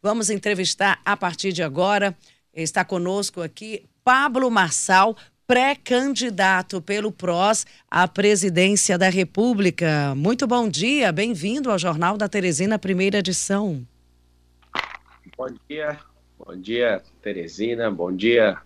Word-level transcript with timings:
Vamos 0.00 0.30
entrevistar 0.30 1.00
a 1.04 1.16
partir 1.16 1.52
de 1.52 1.60
agora. 1.60 2.16
Está 2.54 2.84
conosco 2.84 3.42
aqui 3.42 3.84
Pablo 4.04 4.48
Marçal, 4.48 5.16
pré-candidato 5.44 6.80
pelo 6.80 7.10
PROS 7.10 7.66
à 7.90 8.06
presidência 8.06 8.96
da 8.96 9.08
República. 9.08 10.14
Muito 10.14 10.46
bom 10.46 10.68
dia, 10.68 11.10
bem-vindo 11.10 11.68
ao 11.68 11.78
Jornal 11.78 12.16
da 12.16 12.28
Teresina, 12.28 12.78
primeira 12.78 13.18
edição. 13.18 13.84
Bom 15.36 15.48
dia, 15.68 15.98
bom 16.38 16.56
dia, 16.56 17.02
Teresina, 17.20 17.90
bom 17.90 18.14
dia 18.14 18.56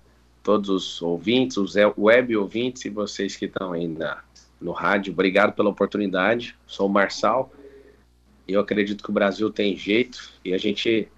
todos 0.42 0.68
os 0.68 1.00
ouvintes, 1.00 1.56
os 1.56 1.74
web 1.96 2.36
ouvintes 2.36 2.84
e 2.84 2.90
vocês 2.90 3.36
que 3.36 3.46
estão 3.46 3.72
aí 3.72 3.86
na, 3.86 4.22
no 4.60 4.72
rádio. 4.72 5.12
Obrigado 5.12 5.54
pela 5.54 5.70
oportunidade. 5.70 6.56
Sou 6.66 6.88
o 6.88 6.92
Marçal 6.92 7.50
eu 8.46 8.60
acredito 8.60 9.02
que 9.02 9.10
o 9.10 9.12
Brasil 9.12 9.50
tem 9.50 9.76
jeito 9.76 10.30
e 10.44 10.52
a 10.52 10.58
gente 10.58 11.08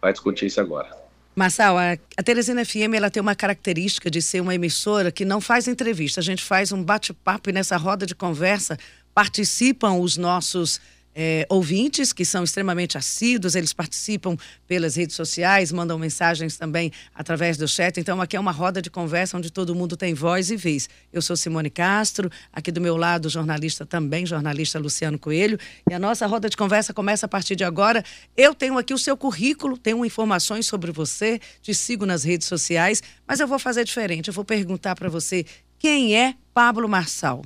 vai 0.00 0.12
discutir 0.12 0.46
isso 0.46 0.60
agora. 0.60 0.88
Marçal, 1.34 1.76
a, 1.76 1.98
a 2.16 2.22
Teresina 2.22 2.64
FM 2.64 2.94
ela 2.94 3.10
tem 3.10 3.20
uma 3.20 3.34
característica 3.34 4.10
de 4.10 4.22
ser 4.22 4.40
uma 4.40 4.54
emissora 4.54 5.12
que 5.12 5.24
não 5.24 5.38
faz 5.40 5.68
entrevista. 5.68 6.20
A 6.20 6.22
gente 6.22 6.42
faz 6.42 6.72
um 6.72 6.82
bate-papo 6.82 7.50
e 7.50 7.52
nessa 7.52 7.76
roda 7.76 8.06
de 8.06 8.14
conversa 8.14 8.78
participam 9.14 9.92
os 9.98 10.16
nossos 10.16 10.80
é, 11.18 11.46
ouvintes 11.48 12.12
que 12.12 12.26
são 12.26 12.44
extremamente 12.44 12.98
assíduos, 12.98 13.54
eles 13.54 13.72
participam 13.72 14.36
pelas 14.66 14.96
redes 14.96 15.16
sociais, 15.16 15.72
mandam 15.72 15.98
mensagens 15.98 16.58
também 16.58 16.92
através 17.14 17.56
do 17.56 17.66
chat. 17.66 17.98
Então, 17.98 18.20
aqui 18.20 18.36
é 18.36 18.40
uma 18.40 18.52
roda 18.52 18.82
de 18.82 18.90
conversa 18.90 19.38
onde 19.38 19.50
todo 19.50 19.74
mundo 19.74 19.96
tem 19.96 20.12
voz 20.12 20.50
e 20.50 20.56
vez. 20.56 20.90
Eu 21.10 21.22
sou 21.22 21.34
Simone 21.34 21.70
Castro, 21.70 22.30
aqui 22.52 22.70
do 22.70 22.82
meu 22.82 22.98
lado, 22.98 23.30
jornalista 23.30 23.86
também, 23.86 24.26
jornalista 24.26 24.78
Luciano 24.78 25.18
Coelho. 25.18 25.58
E 25.90 25.94
a 25.94 25.98
nossa 25.98 26.26
roda 26.26 26.50
de 26.50 26.56
conversa 26.56 26.92
começa 26.92 27.24
a 27.24 27.28
partir 27.28 27.56
de 27.56 27.64
agora. 27.64 28.04
Eu 28.36 28.54
tenho 28.54 28.76
aqui 28.76 28.92
o 28.92 28.98
seu 28.98 29.16
currículo, 29.16 29.78
tenho 29.78 30.04
informações 30.04 30.66
sobre 30.66 30.92
você, 30.92 31.40
te 31.62 31.72
sigo 31.72 32.04
nas 32.04 32.24
redes 32.24 32.46
sociais, 32.46 33.02
mas 33.26 33.40
eu 33.40 33.48
vou 33.48 33.58
fazer 33.58 33.84
diferente. 33.84 34.28
Eu 34.28 34.34
vou 34.34 34.44
perguntar 34.44 34.94
para 34.94 35.08
você 35.08 35.46
quem 35.78 36.14
é 36.14 36.34
Pablo 36.52 36.86
Marçal. 36.86 37.42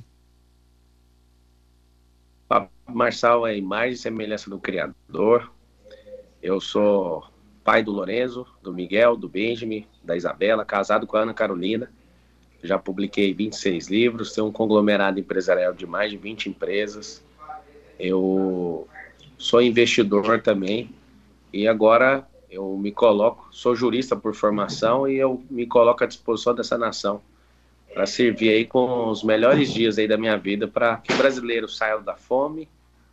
Marçal 2.93 3.47
é 3.47 3.51
a 3.51 3.55
imagem 3.55 3.93
e 3.93 3.97
semelhança 3.97 4.49
do 4.49 4.59
Criador. 4.59 5.51
Eu 6.41 6.59
sou 6.59 7.23
pai 7.63 7.83
do 7.83 7.91
Lorenzo, 7.91 8.45
do 8.61 8.73
Miguel, 8.73 9.15
do 9.15 9.29
Benjamin, 9.29 9.85
da 10.03 10.15
Isabela, 10.15 10.65
casado 10.65 11.05
com 11.05 11.17
a 11.17 11.21
Ana 11.21 11.33
Carolina. 11.33 11.91
Já 12.63 12.77
publiquei 12.77 13.33
26 13.33 13.87
livros, 13.87 14.33
tenho 14.33 14.47
um 14.47 14.51
conglomerado 14.51 15.19
empresarial 15.19 15.73
de 15.73 15.85
mais 15.85 16.11
de 16.11 16.17
20 16.17 16.49
empresas. 16.49 17.23
Eu 17.99 18.87
sou 19.37 19.61
investidor 19.61 20.41
também 20.41 20.89
e 21.51 21.67
agora 21.67 22.27
eu 22.49 22.77
me 22.77 22.91
coloco, 22.91 23.47
sou 23.51 23.75
jurista 23.75 24.15
por 24.15 24.35
formação 24.35 25.07
e 25.07 25.17
eu 25.17 25.43
me 25.49 25.65
coloco 25.65 26.03
à 26.03 26.07
disposição 26.07 26.53
dessa 26.53 26.77
nação 26.77 27.21
para 27.93 28.05
servir 28.05 28.49
aí 28.49 28.65
com 28.65 29.09
os 29.09 29.23
melhores 29.23 29.73
dias 29.73 29.97
aí 29.97 30.07
da 30.07 30.17
minha 30.17 30.37
vida 30.37 30.67
para 30.67 30.97
que 30.97 31.13
o 31.13 31.17
brasileiro 31.17 31.67
saia 31.67 31.97
da 31.97 32.15
fome 32.15 32.69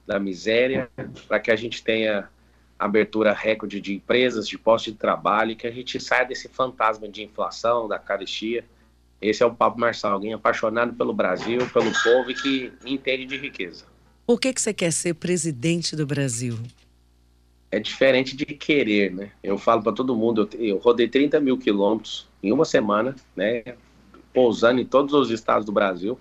da 0.09 0.19
miséria, 0.19 0.89
para 1.29 1.39
que 1.39 1.51
a 1.51 1.57
gente 1.57 1.85
tenha 1.85 2.31
abertura 2.79 3.35
recorde 3.35 3.79
de 3.79 3.95
empresas, 3.95 4.49
de 4.49 4.57
postos 4.57 4.95
de 4.95 4.99
trabalho, 4.99 5.51
e 5.51 5.55
que 5.55 5.67
a 5.67 5.71
gente 5.71 6.01
saia 6.01 6.25
desse 6.25 6.49
fantasma 6.49 7.07
de 7.07 7.23
inflação, 7.23 7.87
da 7.87 7.99
carestia. 7.99 8.65
Esse 9.21 9.43
é 9.43 9.47
o 9.47 9.55
Pablo 9.55 9.81
Marçal, 9.81 10.13
alguém 10.13 10.33
apaixonado 10.33 10.95
pelo 10.95 11.13
Brasil, 11.13 11.59
pelo 11.75 11.93
povo 12.03 12.31
e 12.31 12.35
que 12.35 12.73
entende 12.87 13.27
de 13.27 13.37
riqueza. 13.37 13.85
Por 14.27 14.41
que, 14.41 14.55
que 14.55 14.63
você 14.63 14.73
quer 14.73 14.93
ser 14.93 15.13
presidente 15.15 15.95
do 15.95 16.07
Brasil? 16.07 16.59
É 17.71 17.79
diferente 17.79 18.35
de 18.35 18.47
querer, 18.47 19.13
né? 19.13 19.31
Eu 19.43 19.59
falo 19.59 19.83
para 19.83 19.93
todo 19.93 20.17
mundo, 20.17 20.49
eu, 20.55 20.61
eu 20.61 20.79
rodei 20.79 21.07
30 21.07 21.39
mil 21.41 21.59
quilômetros 21.59 22.27
em 22.43 22.51
uma 22.51 22.65
semana, 22.65 23.15
né? 23.37 23.63
Pousando 24.33 24.81
em 24.81 24.87
todos 24.87 25.13
os 25.13 25.31
estados 25.31 25.67
do 25.67 25.73
Brasil. 25.73 26.19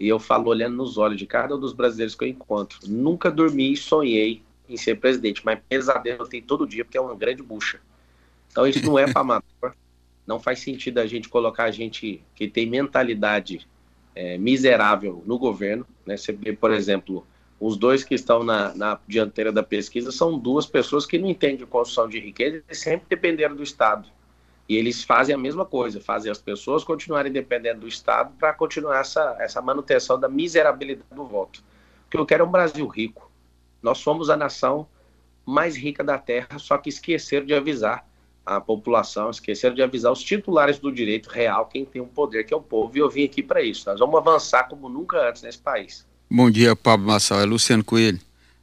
E 0.00 0.08
eu 0.08 0.18
falo 0.18 0.48
olhando 0.48 0.76
nos 0.76 0.96
olhos 0.96 1.18
de 1.18 1.26
cada 1.26 1.54
um 1.54 1.60
dos 1.60 1.74
brasileiros 1.74 2.14
que 2.14 2.24
eu 2.24 2.28
encontro. 2.28 2.78
Nunca 2.88 3.30
dormi 3.30 3.72
e 3.72 3.76
sonhei 3.76 4.42
em 4.66 4.76
ser 4.76 4.96
presidente, 4.96 5.42
mas 5.44 5.60
pesadelo 5.68 6.22
eu 6.22 6.26
tenho 6.26 6.42
todo 6.42 6.66
dia 6.66 6.84
porque 6.84 6.96
é 6.96 7.00
uma 7.00 7.14
grande 7.14 7.42
bucha. 7.42 7.80
Então 8.50 8.66
isso 8.66 8.84
não 8.84 8.98
é 8.98 9.12
para 9.12 9.20
amador. 9.20 9.74
Não 10.26 10.40
faz 10.40 10.60
sentido 10.60 10.98
a 10.98 11.06
gente 11.06 11.28
colocar 11.28 11.64
a 11.64 11.70
gente 11.70 12.22
que 12.34 12.48
tem 12.48 12.64
mentalidade 12.64 13.66
é, 14.14 14.38
miserável 14.38 15.22
no 15.26 15.38
governo. 15.38 15.86
Né? 16.06 16.16
Você 16.16 16.32
vê, 16.32 16.52
por 16.52 16.70
exemplo, 16.72 17.26
os 17.58 17.76
dois 17.76 18.02
que 18.02 18.14
estão 18.14 18.42
na, 18.42 18.74
na, 18.74 18.98
dianteira 19.06 19.52
da 19.52 19.62
pesquisa 19.62 20.10
são 20.10 20.38
duas 20.38 20.64
pessoas 20.66 21.04
que 21.04 21.18
não 21.18 21.28
entendem 21.28 21.66
construção 21.66 22.08
de 22.08 22.18
riqueza 22.18 22.62
e 22.70 22.74
sempre 22.74 23.06
dependeram 23.10 23.54
do 23.54 23.62
Estado. 23.62 24.08
E 24.70 24.76
eles 24.76 25.02
fazem 25.02 25.34
a 25.34 25.38
mesma 25.38 25.64
coisa, 25.66 26.00
fazem 26.00 26.30
as 26.30 26.38
pessoas 26.40 26.84
continuarem 26.84 27.32
dependendo 27.32 27.80
do 27.80 27.88
Estado 27.88 28.32
para 28.38 28.52
continuar 28.52 29.00
essa, 29.00 29.36
essa 29.40 29.60
manutenção 29.60 30.16
da 30.16 30.28
miserabilidade 30.28 31.08
do 31.12 31.24
voto. 31.26 31.60
O 32.06 32.08
que 32.08 32.16
eu 32.16 32.24
quero 32.24 32.44
é 32.44 32.46
um 32.46 32.50
Brasil 32.52 32.86
rico. 32.86 33.28
Nós 33.82 33.98
somos 33.98 34.30
a 34.30 34.36
nação 34.36 34.86
mais 35.44 35.76
rica 35.76 36.04
da 36.04 36.16
Terra, 36.18 36.56
só 36.60 36.78
que 36.78 36.88
esqueceram 36.88 37.44
de 37.44 37.52
avisar 37.52 38.06
a 38.46 38.60
população, 38.60 39.28
esqueceram 39.30 39.74
de 39.74 39.82
avisar 39.82 40.12
os 40.12 40.22
titulares 40.22 40.78
do 40.78 40.92
direito 40.92 41.30
real, 41.30 41.66
quem 41.66 41.84
tem 41.84 42.00
o 42.00 42.04
um 42.04 42.08
poder, 42.08 42.44
que 42.44 42.54
é 42.54 42.56
o 42.56 42.62
povo, 42.62 42.96
e 42.96 43.00
eu 43.00 43.10
vim 43.10 43.24
aqui 43.24 43.42
para 43.42 43.60
isso. 43.60 43.90
Nós 43.90 43.98
vamos 43.98 44.20
avançar 44.20 44.68
como 44.68 44.88
nunca 44.88 45.28
antes 45.28 45.42
nesse 45.42 45.58
país. 45.58 46.06
Bom 46.30 46.48
dia, 46.48 46.76
Pablo 46.76 47.08
Massal, 47.08 47.40
é 47.40 47.44
Luciano 47.44 47.82
Coelho. 47.82 48.20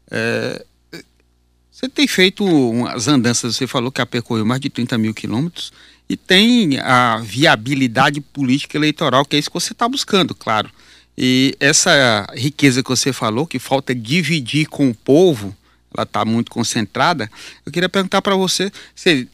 É, 0.10 0.66
você 1.78 1.88
tem 1.88 2.08
feito 2.08 2.44
umas 2.44 3.08
andanças, 3.08 3.56
você 3.56 3.68
falou 3.68 3.92
que 3.92 4.04
percorreu 4.04 4.44
mais 4.44 4.60
de 4.60 4.68
30 4.68 4.98
mil 4.98 5.14
quilômetros, 5.14 5.72
e 6.10 6.16
tem 6.16 6.80
a 6.80 7.18
viabilidade 7.18 8.22
política 8.22 8.78
eleitoral, 8.78 9.26
que 9.26 9.36
é 9.36 9.40
isso 9.40 9.50
que 9.50 9.60
você 9.60 9.74
está 9.74 9.88
buscando, 9.88 10.34
claro. 10.34 10.70
E 11.18 11.56
essa 11.60 12.28
riqueza 12.36 12.84
que 12.84 12.90
você 12.90 13.12
falou, 13.12 13.48
que 13.48 13.60
falta 13.60 13.94
dividir 13.94 14.68
com 14.68 14.90
o 14.90 14.96
povo, 14.96 15.56
ela 15.96 16.04
está 16.04 16.24
muito 16.24 16.52
concentrada. 16.52 17.30
Eu 17.66 17.72
queria 17.72 17.90
perguntar 17.90 18.22
para 18.22 18.36
você: 18.36 18.72
você 18.96 19.28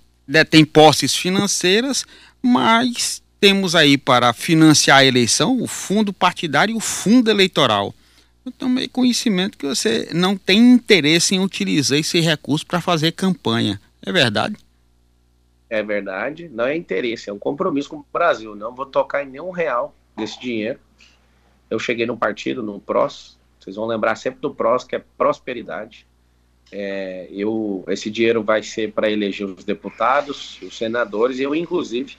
tem 0.50 0.64
posses 0.64 1.14
financeiras, 1.14 2.06
mas 2.42 3.22
temos 3.40 3.76
aí 3.76 3.98
para 3.98 4.32
financiar 4.32 5.00
a 5.00 5.06
eleição 5.06 5.62
o 5.62 5.68
fundo 5.68 6.14
partidário 6.14 6.74
e 6.74 6.78
o 6.78 6.80
fundo 6.80 7.30
eleitoral. 7.30 7.94
Eu 8.46 8.52
tomei 8.52 8.88
conhecimento 8.88 9.58
que 9.58 9.66
você 9.66 10.10
não 10.14 10.38
tem 10.38 10.60
interesse 10.72 11.36
em 11.36 11.40
utilizar 11.40 12.00
esse 12.00 12.20
recurso 12.22 12.66
para 12.66 12.82
fazer 12.82 13.12
campanha. 13.12 13.80
É 14.06 14.12
verdade? 14.12 14.56
É 15.74 15.82
verdade, 15.82 16.48
não 16.50 16.66
é 16.66 16.78
interesse, 16.78 17.32
é 17.32 17.34
um 17.34 17.40
compromisso 17.40 17.90
com 17.90 17.96
o 17.96 18.06
Brasil. 18.14 18.54
Não 18.54 18.76
vou 18.76 18.86
tocar 18.86 19.24
em 19.24 19.28
nenhum 19.28 19.50
real 19.50 19.96
desse 20.16 20.40
dinheiro. 20.40 20.80
Eu 21.68 21.80
cheguei 21.80 22.06
no 22.06 22.16
partido, 22.16 22.62
no 22.62 22.80
PROS, 22.80 23.40
vocês 23.60 23.76
vão 23.76 23.88
lembrar 23.88 24.16
sempre 24.16 24.40
do 24.40 24.54
PROS, 24.54 24.84
que 24.84 24.96
é 24.96 25.04
prosperidade. 25.18 26.06
É, 26.72 27.28
eu, 27.32 27.84
esse 27.88 28.12
dinheiro 28.12 28.44
vai 28.44 28.62
ser 28.62 28.92
para 28.92 29.10
eleger 29.10 29.48
os 29.48 29.64
deputados, 29.64 30.62
os 30.62 30.78
senadores, 30.78 31.40
e 31.40 31.44
eu, 31.44 31.56
inclusive, 31.56 32.18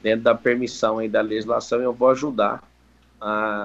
dentro 0.00 0.22
da 0.22 0.36
permissão 0.36 1.02
e 1.02 1.08
da 1.08 1.20
legislação, 1.20 1.80
eu 1.80 1.92
vou 1.92 2.10
ajudar 2.10 2.62
a, 3.20 3.64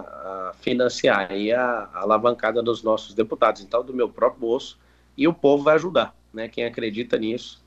a 0.50 0.54
financiar 0.62 1.32
aí 1.32 1.52
a, 1.54 1.88
a 1.94 2.00
alavancada 2.00 2.64
dos 2.64 2.82
nossos 2.82 3.14
deputados, 3.14 3.62
então, 3.62 3.84
do 3.84 3.94
meu 3.94 4.10
próprio 4.10 4.42
bolso, 4.42 4.80
e 5.16 5.28
o 5.28 5.34
povo 5.34 5.64
vai 5.64 5.76
ajudar, 5.76 6.16
né? 6.34 6.48
Quem 6.48 6.66
acredita 6.66 7.20
nisso 7.20 7.61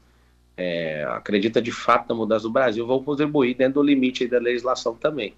é, 0.56 1.04
acredita 1.10 1.60
de 1.60 1.72
fato 1.72 2.08
na 2.08 2.14
mudança 2.14 2.44
do 2.44 2.52
Brasil, 2.52 2.86
vão 2.86 3.02
contribuir 3.02 3.54
dentro 3.54 3.74
do 3.74 3.82
limite 3.82 4.26
da 4.26 4.38
legislação 4.38 4.94
também. 4.94 5.34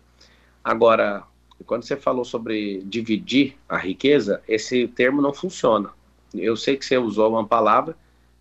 Agora, 0.63 1.25
quando 1.65 1.85
você 1.85 1.97
falou 1.97 2.25
sobre 2.25 2.83
dividir 2.85 3.57
a 3.69 3.77
riqueza, 3.77 4.43
esse 4.47 4.87
termo 4.89 5.23
não 5.23 5.33
funciona. 5.33 5.91
Eu 6.35 6.57
sei 6.57 6.77
que 6.77 6.85
você 6.85 6.99
usou 6.99 7.31
uma 7.31 7.47
palavra 7.47 7.97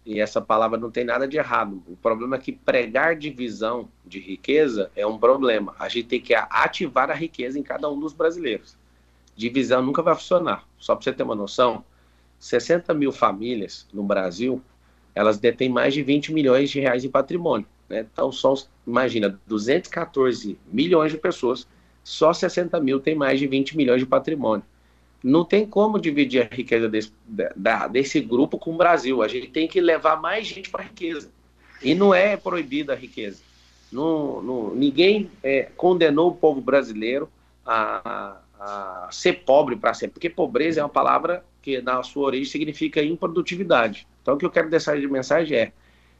e 0.06 0.20
essa 0.20 0.42
palavra 0.42 0.78
não 0.78 0.92
tem 0.92 1.06
nada 1.06 1.28
de 1.28 1.38
errado. 1.38 1.82
O 1.88 1.96
problema 1.96 2.36
é 2.36 2.40
que 2.40 2.52
pregar 2.52 3.16
divisão 3.16 3.88
de 4.06 4.20
riqueza 4.20 4.92
é 4.96 5.06
um 5.06 5.18
problema. 5.18 5.74
A 5.80 5.88
gente 5.88 6.08
tem 6.08 6.22
que 6.22 6.34
ativar 6.34 7.10
a 7.10 7.14
riqueza 7.14 7.58
em 7.58 7.64
cada 7.64 7.90
um 7.90 8.00
dos 8.00 8.14
brasileiros. 8.14 8.78
Divisão 9.36 9.82
nunca 9.82 10.02
vai 10.02 10.14
funcionar. 10.14 10.64
Só 10.78 10.96
para 10.96 11.04
você 11.04 11.14
ter 11.14 11.24
uma 11.24 11.36
noção, 11.36 11.84
60 12.40 12.94
mil 12.94 13.12
famílias 13.12 13.88
no 13.94 14.04
Brasil 14.04 14.62
elas 15.16 15.38
detêm 15.38 15.70
mais 15.70 15.94
de 15.94 16.04
20 16.04 16.34
milhões 16.34 16.70
de 16.70 16.82
reais 16.82 17.06
em 17.06 17.10
patrimônio. 17.10 17.66
Né? 17.90 18.06
Então, 18.12 18.32
são, 18.32 18.54
imagina, 18.86 19.40
214 19.48 20.58
milhões 20.72 21.12
de 21.12 21.18
pessoas, 21.18 21.66
só 22.04 22.34
60 22.34 22.80
mil 22.82 23.00
tem 23.00 23.16
mais 23.16 23.40
de 23.40 23.48
20 23.48 23.78
milhões 23.78 24.02
de 24.02 24.06
patrimônio. 24.06 24.66
Não 25.24 25.44
tem 25.44 25.66
como 25.66 26.00
dividir 26.00 26.44
a 26.44 26.56
riqueza 26.56 26.88
desse, 26.88 27.12
da, 27.56 27.88
desse 27.88 28.20
grupo 28.20 28.60
com 28.60 28.74
o 28.74 28.78
Brasil. 28.78 29.24
A 29.24 29.28
gente 29.28 29.48
tem 29.48 29.68
que 29.68 29.82
levar 29.82 30.22
mais 30.22 30.46
gente 30.46 30.70
para 30.70 30.84
a 30.84 30.86
riqueza. 30.86 31.32
E 31.82 31.96
não 31.96 32.14
é 32.14 32.38
proibida 32.38 32.94
a 32.94 32.96
riqueza. 32.96 33.42
Não, 33.92 34.42
não, 34.42 34.76
ninguém 34.76 35.32
é, 35.42 35.70
condenou 35.76 36.30
o 36.30 36.36
povo 36.36 36.62
brasileiro 36.62 37.30
a, 37.66 38.38
a, 38.66 39.08
ser 39.12 39.44
pobre 39.46 39.76
para 39.76 39.94
sempre, 39.94 40.14
porque 40.14 40.30
pobreza 40.30 40.80
é 40.80 40.84
uma 40.84 40.90
palavra 40.90 41.46
que 41.62 41.82
na 41.82 42.02
sua 42.04 42.26
origem 42.26 42.52
significa 42.52 43.04
improdutividade. 43.04 44.08
Então, 44.22 44.34
o 44.34 44.38
que 44.38 44.46
eu 44.46 44.50
quero 44.50 44.70
deixar 44.70 45.00
de 45.00 45.08
mensagem 45.08 45.58
é: 45.58 45.72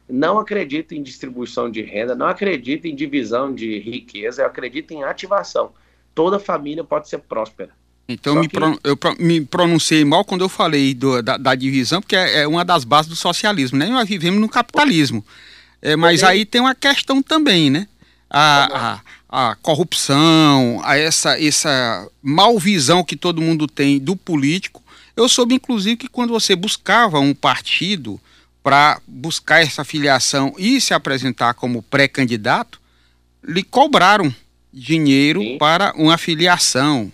não 0.08 0.38
acredito 0.38 0.94
em 0.94 1.02
distribuição 1.02 1.70
de 1.70 1.82
renda, 1.82 2.14
não 2.14 2.26
acredito 2.26 2.86
em 2.86 2.94
divisão 2.94 3.52
de 3.52 3.78
riqueza, 3.80 4.42
eu 4.42 4.46
acredito 4.46 4.92
em 4.92 5.02
ativação. 5.02 5.72
Toda 6.14 6.38
família 6.38 6.84
pode 6.84 7.08
ser 7.08 7.18
próspera. 7.18 7.70
Então 8.08 8.36
me 8.36 8.48
que... 8.48 8.54
pro, 8.54 8.78
eu 8.84 8.96
pro, 8.96 9.16
me 9.18 9.40
pronunciei 9.40 10.04
mal 10.04 10.24
quando 10.24 10.42
eu 10.42 10.48
falei 10.48 10.94
do, 10.94 11.20
da, 11.22 11.36
da, 11.36 11.54
divisão, 11.56 12.00
porque 12.00 12.14
é, 12.14 12.42
é, 12.42 12.46
uma 12.46 12.64
das 12.64 12.84
bases 12.84 13.10
do 13.10 13.16
socialismo, 13.16 13.76
né? 13.76 13.86
Nós 13.86 14.08
vivemos 14.08 14.40
no 14.40 14.48
capitalismo. 14.48 15.24
É, 15.82 15.96
mas 15.96 16.22
aí 16.22 16.44
tem 16.44 16.60
uma 16.60 16.74
questão 16.74 17.20
também, 17.20 17.68
né? 17.68 17.88
A, 18.30 18.94
a, 18.94 19.00
a, 19.28 19.56
corrupção, 19.56 20.80
a 20.84 20.96
essa, 20.96 21.40
essa 21.40 22.08
malvisão 22.22 23.04
que 23.04 23.16
todo 23.16 23.42
mundo 23.42 23.66
tem 23.66 23.98
do 23.98 24.16
político. 24.16 24.82
Eu 25.16 25.28
soube, 25.28 25.54
inclusive, 25.54 25.96
que 25.96 26.08
quando 26.08 26.30
você 26.30 26.54
buscava 26.54 27.18
um 27.18 27.34
partido 27.34 28.20
para 28.62 29.00
buscar 29.06 29.62
essa 29.62 29.84
filiação 29.84 30.54
e 30.58 30.80
se 30.80 30.92
apresentar 30.92 31.54
como 31.54 31.82
pré-candidato, 31.82 32.80
lhe 33.42 33.62
cobraram 33.62 34.34
dinheiro 34.72 35.40
Sim. 35.40 35.58
para 35.58 35.92
uma 35.96 36.18
filiação. 36.18 37.10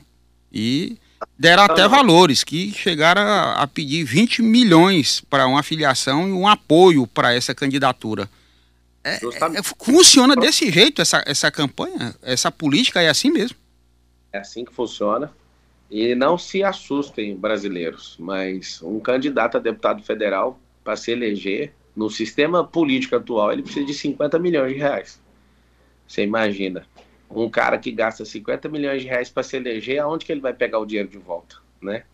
E 0.53 0.97
deram 1.39 1.63
até 1.63 1.87
valores, 1.87 2.43
que 2.43 2.73
chegaram 2.73 3.23
a, 3.23 3.63
a 3.63 3.67
pedir 3.67 4.05
20 4.05 4.43
milhões 4.43 5.23
para 5.31 5.47
uma 5.47 5.63
filiação 5.63 6.29
e 6.29 6.33
um 6.33 6.49
apoio 6.49 7.07
para 7.07 7.35
essa 7.35 7.55
candidatura. 7.55 8.29
É, 9.05 9.17
é, 9.17 9.63
funciona 9.81 10.37
desse 10.37 10.71
jeito 10.71 11.03
essa, 11.03 11.23
essa 11.27 11.51
campanha? 11.51 12.15
Essa 12.23 12.53
política 12.53 13.03
é 13.03 13.09
assim 13.09 13.31
mesmo? 13.31 13.57
É 14.33 14.39
assim 14.39 14.65
que 14.65 14.73
funciona. 14.73 15.33
E 15.91 16.15
não 16.15 16.39
se 16.39 16.63
assustem, 16.63 17.37
brasileiros, 17.37 18.17
mas 18.19 18.81
um 18.83 18.99
candidato 18.99 19.59
a 19.59 19.61
deputado 19.61 20.03
federal, 20.03 20.59
para 20.83 20.97
se 20.97 21.11
eleger, 21.11 21.75
no 21.95 22.09
sistema 22.09 22.65
político 22.65 23.17
atual, 23.17 23.53
ele 23.53 23.63
precisa 23.63 23.85
de 23.85 23.93
50 23.93 24.39
milhões 24.39 24.73
de 24.73 24.79
reais. 24.79 25.21
Você 26.07 26.23
imagina 26.23 26.87
um 27.31 27.49
cara 27.49 27.79
que 27.79 27.91
gasta 27.91 28.25
50 28.25 28.69
milhões 28.69 29.03
de 29.03 29.09
reais 29.09 29.29
para 29.29 29.43
se 29.43 29.57
eleger, 29.57 29.99
aonde 29.99 30.25
que 30.25 30.33
ele 30.33 30.41
vai 30.41 30.53
pegar 30.53 30.79
o 30.79 30.87
dinheiro 30.87 31.09
de 31.09 31.19
volta, 31.19 31.57
né? 31.81 32.05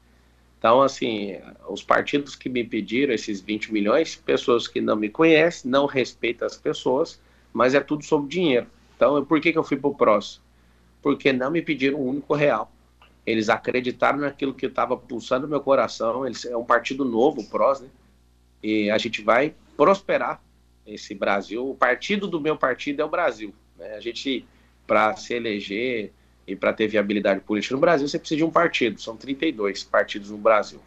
Então, 0.58 0.82
assim, 0.82 1.36
os 1.68 1.82
partidos 1.82 2.34
que 2.34 2.48
me 2.48 2.64
pediram 2.64 3.14
esses 3.14 3.40
20 3.40 3.72
milhões, 3.72 4.16
pessoas 4.16 4.66
que 4.66 4.80
não 4.80 4.96
me 4.96 5.08
conhecem, 5.08 5.70
não 5.70 5.86
respeitam 5.86 6.46
as 6.46 6.56
pessoas, 6.56 7.20
mas 7.52 7.74
é 7.74 7.80
tudo 7.80 8.04
sobre 8.04 8.28
dinheiro. 8.28 8.66
Então, 8.96 9.24
por 9.24 9.40
que, 9.40 9.52
que 9.52 9.58
eu 9.58 9.62
fui 9.62 9.76
para 9.76 9.88
o 9.88 9.94
PROS? 9.94 10.40
Porque 11.00 11.32
não 11.32 11.50
me 11.50 11.62
pediram 11.62 12.00
um 12.00 12.08
único 12.08 12.34
real. 12.34 12.72
Eles 13.24 13.48
acreditaram 13.48 14.18
naquilo 14.18 14.52
que 14.52 14.66
estava 14.66 14.96
pulsando 14.96 15.42
no 15.42 15.50
meu 15.50 15.60
coração. 15.60 16.26
Eles, 16.26 16.44
é 16.44 16.56
um 16.56 16.64
partido 16.64 17.04
novo, 17.04 17.42
o 17.42 17.48
PROS, 17.48 17.80
né? 17.80 17.88
E 18.60 18.90
a 18.90 18.98
gente 18.98 19.22
vai 19.22 19.54
prosperar 19.76 20.42
esse 20.84 21.14
Brasil. 21.14 21.70
O 21.70 21.74
partido 21.74 22.26
do 22.26 22.40
meu 22.40 22.56
partido 22.56 23.00
é 23.00 23.04
o 23.04 23.08
Brasil. 23.08 23.54
Né? 23.76 23.94
A 23.94 24.00
gente 24.00 24.44
para 24.88 25.14
se 25.14 25.34
eleger 25.34 26.12
e 26.48 26.56
para 26.56 26.72
ter 26.72 26.88
viabilidade 26.88 27.40
política 27.40 27.74
no 27.74 27.80
Brasil, 27.80 28.08
você 28.08 28.18
precisa 28.18 28.38
de 28.38 28.44
um 28.44 28.50
partido. 28.50 29.00
São 29.00 29.16
32 29.16 29.84
partidos 29.84 30.30
no 30.30 30.38
Brasil. 30.38 30.80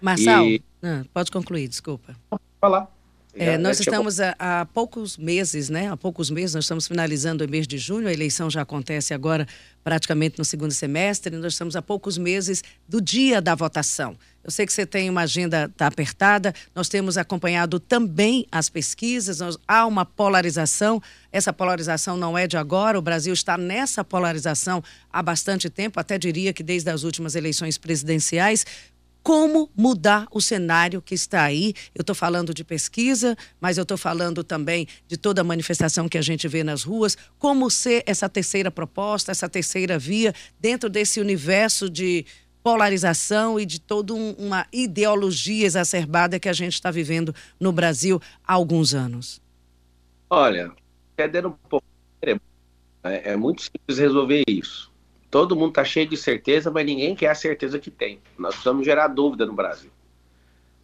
Marçal, 0.00 0.46
e... 0.46 0.62
ah, 0.82 1.04
pode 1.12 1.30
concluir, 1.30 1.68
desculpa. 1.68 2.16
Falar. 2.60 2.90
É, 3.36 3.58
nós 3.58 3.80
estamos 3.80 4.20
há, 4.20 4.34
há, 4.38 4.66
poucos 4.66 5.16
meses, 5.16 5.68
né? 5.68 5.90
Há 5.90 5.96
poucos 5.96 6.30
meses, 6.30 6.54
nós 6.54 6.64
estamos 6.64 6.86
finalizando 6.86 7.44
o 7.44 7.48
mês 7.48 7.66
de 7.66 7.78
junho, 7.78 8.06
a 8.06 8.12
eleição 8.12 8.48
já 8.48 8.62
acontece 8.62 9.12
agora 9.12 9.46
praticamente 9.82 10.38
no 10.38 10.44
segundo 10.44 10.72
semestre, 10.72 11.36
nós 11.36 11.52
estamos 11.52 11.74
há 11.74 11.82
poucos 11.82 12.16
meses 12.16 12.62
do 12.88 13.00
dia 13.00 13.42
da 13.42 13.54
votação. 13.54 14.16
Eu 14.42 14.50
sei 14.50 14.66
que 14.66 14.72
você 14.72 14.86
tem 14.86 15.08
uma 15.10 15.22
agenda 15.22 15.70
tá 15.74 15.86
apertada, 15.86 16.54
nós 16.74 16.88
temos 16.88 17.16
acompanhado 17.18 17.80
também 17.80 18.46
as 18.52 18.68
pesquisas, 18.68 19.40
nós, 19.40 19.58
há 19.66 19.86
uma 19.86 20.04
polarização, 20.04 21.02
essa 21.32 21.52
polarização 21.52 22.16
não 22.16 22.36
é 22.36 22.46
de 22.46 22.56
agora, 22.56 22.98
o 22.98 23.02
Brasil 23.02 23.32
está 23.32 23.58
nessa 23.58 24.04
polarização 24.04 24.82
há 25.12 25.22
bastante 25.22 25.68
tempo, 25.68 25.98
até 25.98 26.18
diria 26.18 26.52
que 26.52 26.62
desde 26.62 26.90
as 26.90 27.02
últimas 27.02 27.34
eleições 27.34 27.78
presidenciais 27.78 28.64
como 29.24 29.70
mudar 29.74 30.28
o 30.30 30.38
cenário 30.38 31.00
que 31.00 31.14
está 31.14 31.44
aí. 31.44 31.72
Eu 31.94 32.02
estou 32.02 32.14
falando 32.14 32.52
de 32.52 32.62
pesquisa, 32.62 33.34
mas 33.58 33.78
eu 33.78 33.82
estou 33.82 33.96
falando 33.96 34.44
também 34.44 34.86
de 35.08 35.16
toda 35.16 35.40
a 35.40 35.44
manifestação 35.44 36.10
que 36.10 36.18
a 36.18 36.22
gente 36.22 36.46
vê 36.46 36.62
nas 36.62 36.82
ruas. 36.82 37.16
Como 37.38 37.70
ser 37.70 38.04
essa 38.06 38.28
terceira 38.28 38.70
proposta, 38.70 39.32
essa 39.32 39.48
terceira 39.48 39.98
via, 39.98 40.34
dentro 40.60 40.90
desse 40.90 41.20
universo 41.20 41.88
de 41.88 42.26
polarização 42.62 43.58
e 43.58 43.64
de 43.64 43.80
toda 43.80 44.12
um, 44.12 44.32
uma 44.32 44.66
ideologia 44.70 45.64
exacerbada 45.64 46.38
que 46.38 46.48
a 46.48 46.52
gente 46.52 46.74
está 46.74 46.90
vivendo 46.90 47.34
no 47.58 47.72
Brasil 47.72 48.20
há 48.46 48.52
alguns 48.52 48.92
anos? 48.92 49.40
Olha, 50.28 50.70
perdendo 51.16 51.48
um 51.48 51.68
pouco. 51.68 51.86
É, 53.02 53.32
é 53.32 53.36
muito 53.36 53.62
simples 53.62 53.98
resolver 53.98 54.42
isso. 54.46 54.93
Todo 55.34 55.56
mundo 55.56 55.70
está 55.70 55.84
cheio 55.84 56.06
de 56.06 56.16
certeza, 56.16 56.70
mas 56.70 56.86
ninguém 56.86 57.16
quer 57.16 57.26
a 57.26 57.34
certeza 57.34 57.76
que 57.76 57.90
tem. 57.90 58.20
Nós 58.38 58.50
precisamos 58.50 58.84
gerar 58.84 59.08
dúvida 59.08 59.44
no 59.44 59.52
Brasil. 59.52 59.90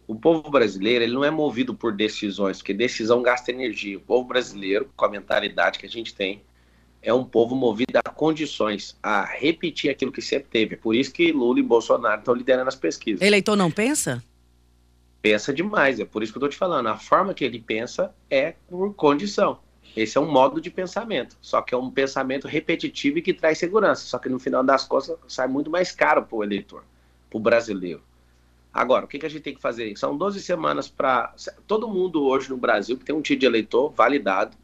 O 0.05 0.13
povo 0.13 0.51
brasileiro 0.51 1.05
ele 1.05 1.13
não 1.13 1.23
é 1.23 1.31
movido 1.31 1.73
por 1.73 1.93
decisões, 1.93 2.57
porque 2.57 2.73
decisão 2.73 3.21
gasta 3.21 3.49
energia. 3.49 3.97
O 3.97 4.01
povo 4.01 4.27
brasileiro, 4.27 4.91
com 4.93 5.05
a 5.05 5.09
mentalidade 5.09 5.79
que 5.79 5.85
a 5.85 5.89
gente 5.89 6.13
tem, 6.13 6.41
é 7.01 7.13
um 7.13 7.23
povo 7.23 7.55
movido 7.55 7.97
a 8.03 8.09
condições, 8.09 8.99
a 9.01 9.23
repetir 9.23 9.89
aquilo 9.89 10.11
que 10.11 10.21
sempre 10.21 10.49
teve. 10.49 10.73
É 10.75 10.77
por 10.77 10.93
isso 10.93 11.13
que 11.13 11.31
Lula 11.31 11.61
e 11.61 11.63
Bolsonaro 11.63 12.19
estão 12.19 12.33
liderando 12.33 12.67
as 12.67 12.75
pesquisas. 12.75 13.21
Eleitor 13.21 13.55
não 13.55 13.71
pensa? 13.71 14.21
Pensa 15.21 15.53
demais, 15.53 15.97
é 15.97 16.03
por 16.03 16.23
isso 16.23 16.33
que 16.33 16.37
eu 16.37 16.41
estou 16.41 16.49
te 16.49 16.57
falando. 16.57 16.87
A 16.87 16.97
forma 16.97 17.33
que 17.33 17.45
ele 17.45 17.61
pensa 17.61 18.13
é 18.29 18.55
por 18.67 18.93
condição. 18.95 19.59
Esse 19.95 20.17
é 20.17 20.21
um 20.21 20.31
modo 20.31 20.61
de 20.61 20.69
pensamento, 20.69 21.37
só 21.41 21.61
que 21.61 21.73
é 21.73 21.77
um 21.77 21.91
pensamento 21.91 22.47
repetitivo 22.47 23.17
e 23.17 23.21
que 23.21 23.33
traz 23.33 23.57
segurança. 23.57 24.05
Só 24.05 24.17
que 24.17 24.29
no 24.29 24.39
final 24.39 24.63
das 24.63 24.85
contas 24.85 25.15
sai 25.27 25.47
muito 25.47 25.69
mais 25.69 25.91
caro 25.91 26.23
para 26.23 26.35
o 26.35 26.43
eleitor, 26.43 26.83
para 27.29 27.37
o 27.37 27.41
brasileiro. 27.41 28.01
Agora, 28.73 29.03
o 29.03 29.07
que, 29.07 29.19
que 29.19 29.25
a 29.25 29.29
gente 29.29 29.41
tem 29.41 29.53
que 29.53 29.61
fazer? 29.61 29.97
São 29.97 30.15
12 30.15 30.41
semanas 30.41 30.87
para. 30.87 31.33
Todo 31.67 31.89
mundo 31.89 32.23
hoje 32.23 32.49
no 32.49 32.55
Brasil 32.55 32.97
que 32.97 33.03
tem 33.03 33.13
um 33.13 33.21
título 33.21 33.39
de 33.41 33.45
eleitor 33.47 33.89
validado, 33.91 34.55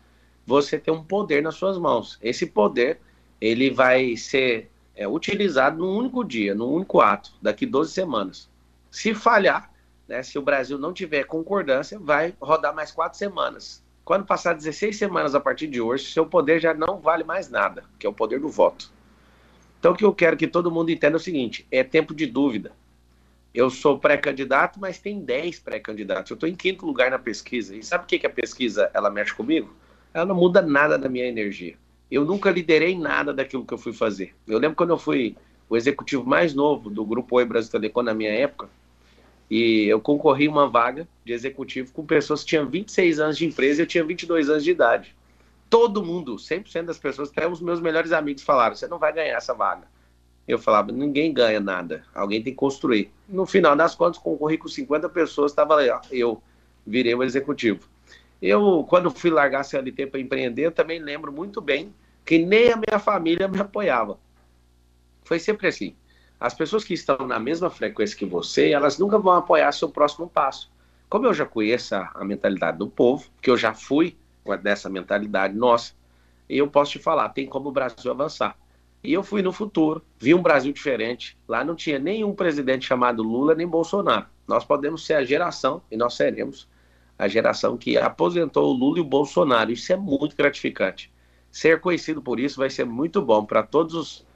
você 0.46 0.80
tem 0.80 0.94
um 0.94 1.04
poder 1.04 1.44
nas 1.44 1.56
suas 1.56 1.78
mãos. 1.78 2.18
Esse 2.22 2.46
poder 2.46 3.02
ele 3.42 3.70
vai 3.70 4.16
ser 4.16 4.72
é, 4.96 5.06
utilizado 5.08 5.78
num 5.78 5.98
único 5.98 6.24
dia, 6.24 6.56
num 6.56 6.72
único 6.72 7.02
ato, 7.02 7.34
daqui 7.42 7.66
12 7.66 7.92
semanas. 7.92 8.50
Se 8.90 9.14
falhar, 9.14 9.70
né, 10.08 10.24
se 10.24 10.40
o 10.40 10.42
Brasil 10.42 10.78
não 10.78 10.94
tiver 10.94 11.26
concordância, 11.26 12.00
vai 12.00 12.34
rodar 12.40 12.74
mais 12.74 12.94
quatro 12.94 13.18
semanas 13.18 13.86
quando 14.08 14.26
passar 14.26 14.54
16 14.54 14.96
semanas 14.96 15.36
a 15.36 15.40
partir 15.42 15.68
de 15.68 15.82
hoje, 15.82 16.06
seu 16.06 16.26
poder 16.26 16.62
já 16.62 16.74
não 16.74 17.02
vale 17.02 17.26
mais 17.26 17.50
nada, 17.50 17.84
que 18.00 18.08
é 18.08 18.10
o 18.10 18.14
poder 18.14 18.40
do 18.40 18.48
voto. 18.48 18.90
Então, 19.78 19.92
o 19.92 19.96
que 19.98 20.06
eu 20.06 20.16
quero 20.16 20.38
que 20.38 20.48
todo 20.48 20.72
mundo 20.72 20.90
entenda 20.90 21.18
é 21.18 21.20
o 21.20 21.20
seguinte: 21.20 21.68
é 21.70 21.84
tempo 21.84 22.16
de 22.16 22.26
dúvida. 22.26 22.72
Eu 23.54 23.70
sou 23.70 24.00
pré-candidato, 24.00 24.80
mas 24.80 24.98
tem 24.98 25.20
10 25.20 25.60
pré-candidatos. 25.60 26.32
Eu 26.32 26.36
estou 26.36 26.48
em 26.48 26.56
quinto 26.56 26.86
lugar 26.86 27.12
na 27.12 27.20
pesquisa. 27.20 27.76
E 27.76 27.84
sabe 27.84 28.06
o 28.06 28.08
que, 28.08 28.18
que 28.18 28.26
a 28.26 28.30
pesquisa 28.30 28.90
ela 28.94 29.10
mexe 29.10 29.34
comigo? 29.34 29.76
Ela 30.14 30.26
não 30.26 30.36
muda 30.36 30.62
nada 30.62 30.98
da 30.98 31.10
minha 31.10 31.26
energia. 31.26 31.76
Eu 32.10 32.24
nunca 32.24 32.50
liderei 32.50 32.98
nada 32.98 33.34
daquilo 33.34 33.66
que 33.66 33.74
eu 33.74 33.78
fui 33.78 33.92
fazer. 33.92 34.34
Eu 34.48 34.58
lembro 34.58 34.78
quando 34.78 34.92
eu 34.92 34.98
fui 34.98 35.36
o 35.70 35.76
executivo 35.76 36.26
mais 36.26 36.54
novo 36.54 36.90
do 36.90 37.04
Grupo 37.04 37.36
Oi 37.36 37.44
Brasil 37.44 37.70
Telecom 37.70 38.04
na 38.04 38.14
minha 38.14 38.32
época, 38.32 38.70
e 39.50 39.86
eu 39.86 40.00
concorri 40.00 40.48
uma 40.48 40.68
vaga 40.68 41.08
de 41.24 41.32
executivo 41.32 41.94
com 41.94 42.06
pessoas 42.06 42.42
que 42.42 42.50
tinham 42.50 42.68
26 42.68 43.20
anos 43.20 43.38
de 43.38 43.46
empresa 43.46 43.82
e 43.82 43.84
eu 43.84 43.88
tinha 43.88 44.04
22 44.04 44.50
anos 44.50 44.64
de 44.64 44.72
idade. 44.72 45.16
Todo 45.70 46.04
mundo, 46.04 46.36
100% 46.36 46.86
das 46.86 46.98
pessoas, 46.98 47.30
até 47.30 47.48
os 47.48 47.62
meus 47.62 47.80
melhores 47.80 48.12
amigos 48.12 48.44
falaram: 48.44 48.76
você 48.76 48.88
não 48.88 49.00
vai 49.00 49.14
ganhar 49.14 49.36
essa 49.36 49.54
vaga. 49.54 49.88
Eu 50.48 50.60
falava: 50.60 50.92
ninguém 50.92 51.34
ganha 51.34 51.60
nada, 51.60 52.04
alguém 52.14 52.42
tem 52.42 52.54
que 52.54 52.58
construir. 52.58 53.12
No 53.28 53.46
final 53.46 53.76
das 53.76 53.96
contas, 53.96 54.18
concorri 54.18 54.58
com 54.58 54.68
50 54.68 55.10
pessoas, 55.10 55.52
estava 55.52 55.78
eu 56.12 56.42
virei 56.86 57.14
o 57.16 57.24
executivo. 57.24 57.88
Eu, 58.42 58.86
quando 58.88 59.10
fui 59.10 59.30
largar 59.30 59.62
a 59.62 59.64
CLT 59.64 60.08
para 60.08 60.20
empreender, 60.20 60.72
também 60.72 61.00
lembro 61.00 61.32
muito 61.32 61.60
bem 61.60 61.94
que 62.24 62.38
nem 62.38 62.72
a 62.72 62.76
minha 62.78 63.00
família 63.00 63.48
me 63.48 63.60
apoiava. 63.60 64.20
Foi 65.24 65.40
sempre 65.40 65.68
assim. 65.68 65.96
As 66.40 66.54
pessoas 66.54 66.84
que 66.84 66.94
estão 66.94 67.26
na 67.26 67.40
mesma 67.40 67.70
frequência 67.70 68.18
que 68.18 68.26
você, 68.26 68.70
elas 68.70 69.00
nunca 69.00 69.18
vão 69.18 69.34
apoiar 69.34 69.72
seu 69.72 69.90
próximo 69.90 70.30
passo. 70.30 70.72
Como 71.10 71.26
eu 71.26 71.34
já 71.34 71.46
conheço 71.46 71.96
a, 71.96 72.24
mentalidade 72.24 72.78
do 72.78 72.88
povo, 72.88 73.30
que 73.42 73.50
eu 73.50 73.58
já 73.58 73.74
fui 73.74 74.16
dessa 74.62 74.90
mentalidade 74.90 75.56
nossa, 75.56 75.94
eu 76.50 76.68
posso 76.70 76.92
te 76.92 77.00
falar, 77.00 77.30
tem 77.30 77.48
como 77.48 77.70
o 77.70 77.72
Brasil 77.72 78.12
avançar. 78.12 78.58
E 79.04 79.14
eu 79.14 79.24
fui 79.24 79.42
no 79.42 79.52
futuro, 79.52 80.04
vi 80.20 80.34
um 80.34 80.42
Brasil 80.42 80.72
diferente. 80.72 81.38
Lá 81.48 81.64
não 81.64 81.76
tinha 81.76 81.98
nenhum 81.98 82.34
presidente 82.34 82.86
chamado 82.86 83.24
Lula 83.24 83.56
nem 83.56 83.68
Bolsonaro. 83.68 84.28
Nós 84.48 84.64
podemos 84.64 85.06
ser 85.06 85.16
a 85.16 85.24
geração, 85.24 85.82
e 85.90 85.98
nós 85.98 86.14
seremos, 86.14 86.68
a 87.18 87.28
geração 87.28 87.78
que 87.78 87.98
aposentou 87.98 88.70
o 88.70 88.78
Lula 88.78 89.00
e 89.00 89.02
o 89.02 89.06
Bolsonaro. 89.06 89.72
Isso 89.72 89.92
é 89.92 89.98
muito 89.98 90.36
gratificante. 90.36 91.12
Ser 91.52 91.82
conhecido 91.82 92.22
por 92.22 92.40
isso 92.40 92.60
vai 92.60 92.70
ser 92.70 92.86
muito 92.86 93.22
bom 93.22 93.46
para 93.46 93.64
todos 93.64 93.94
os 93.94 94.27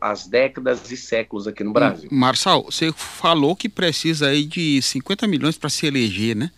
as 0.00 0.26
décadas 0.26 0.90
e 0.90 0.96
séculos 0.96 1.46
aqui 1.46 1.64
no 1.64 1.72
Brasil. 1.72 2.08
Marçal, 2.12 2.64
você 2.64 2.92
falou 2.92 3.56
que 3.56 3.68
precisa 3.68 4.28
aí 4.28 4.44
de 4.44 4.80
50 4.82 5.26
milhões 5.26 5.56
para 5.56 5.70
se 5.70 5.86
eleger, 5.86 6.36
né? 6.36 6.50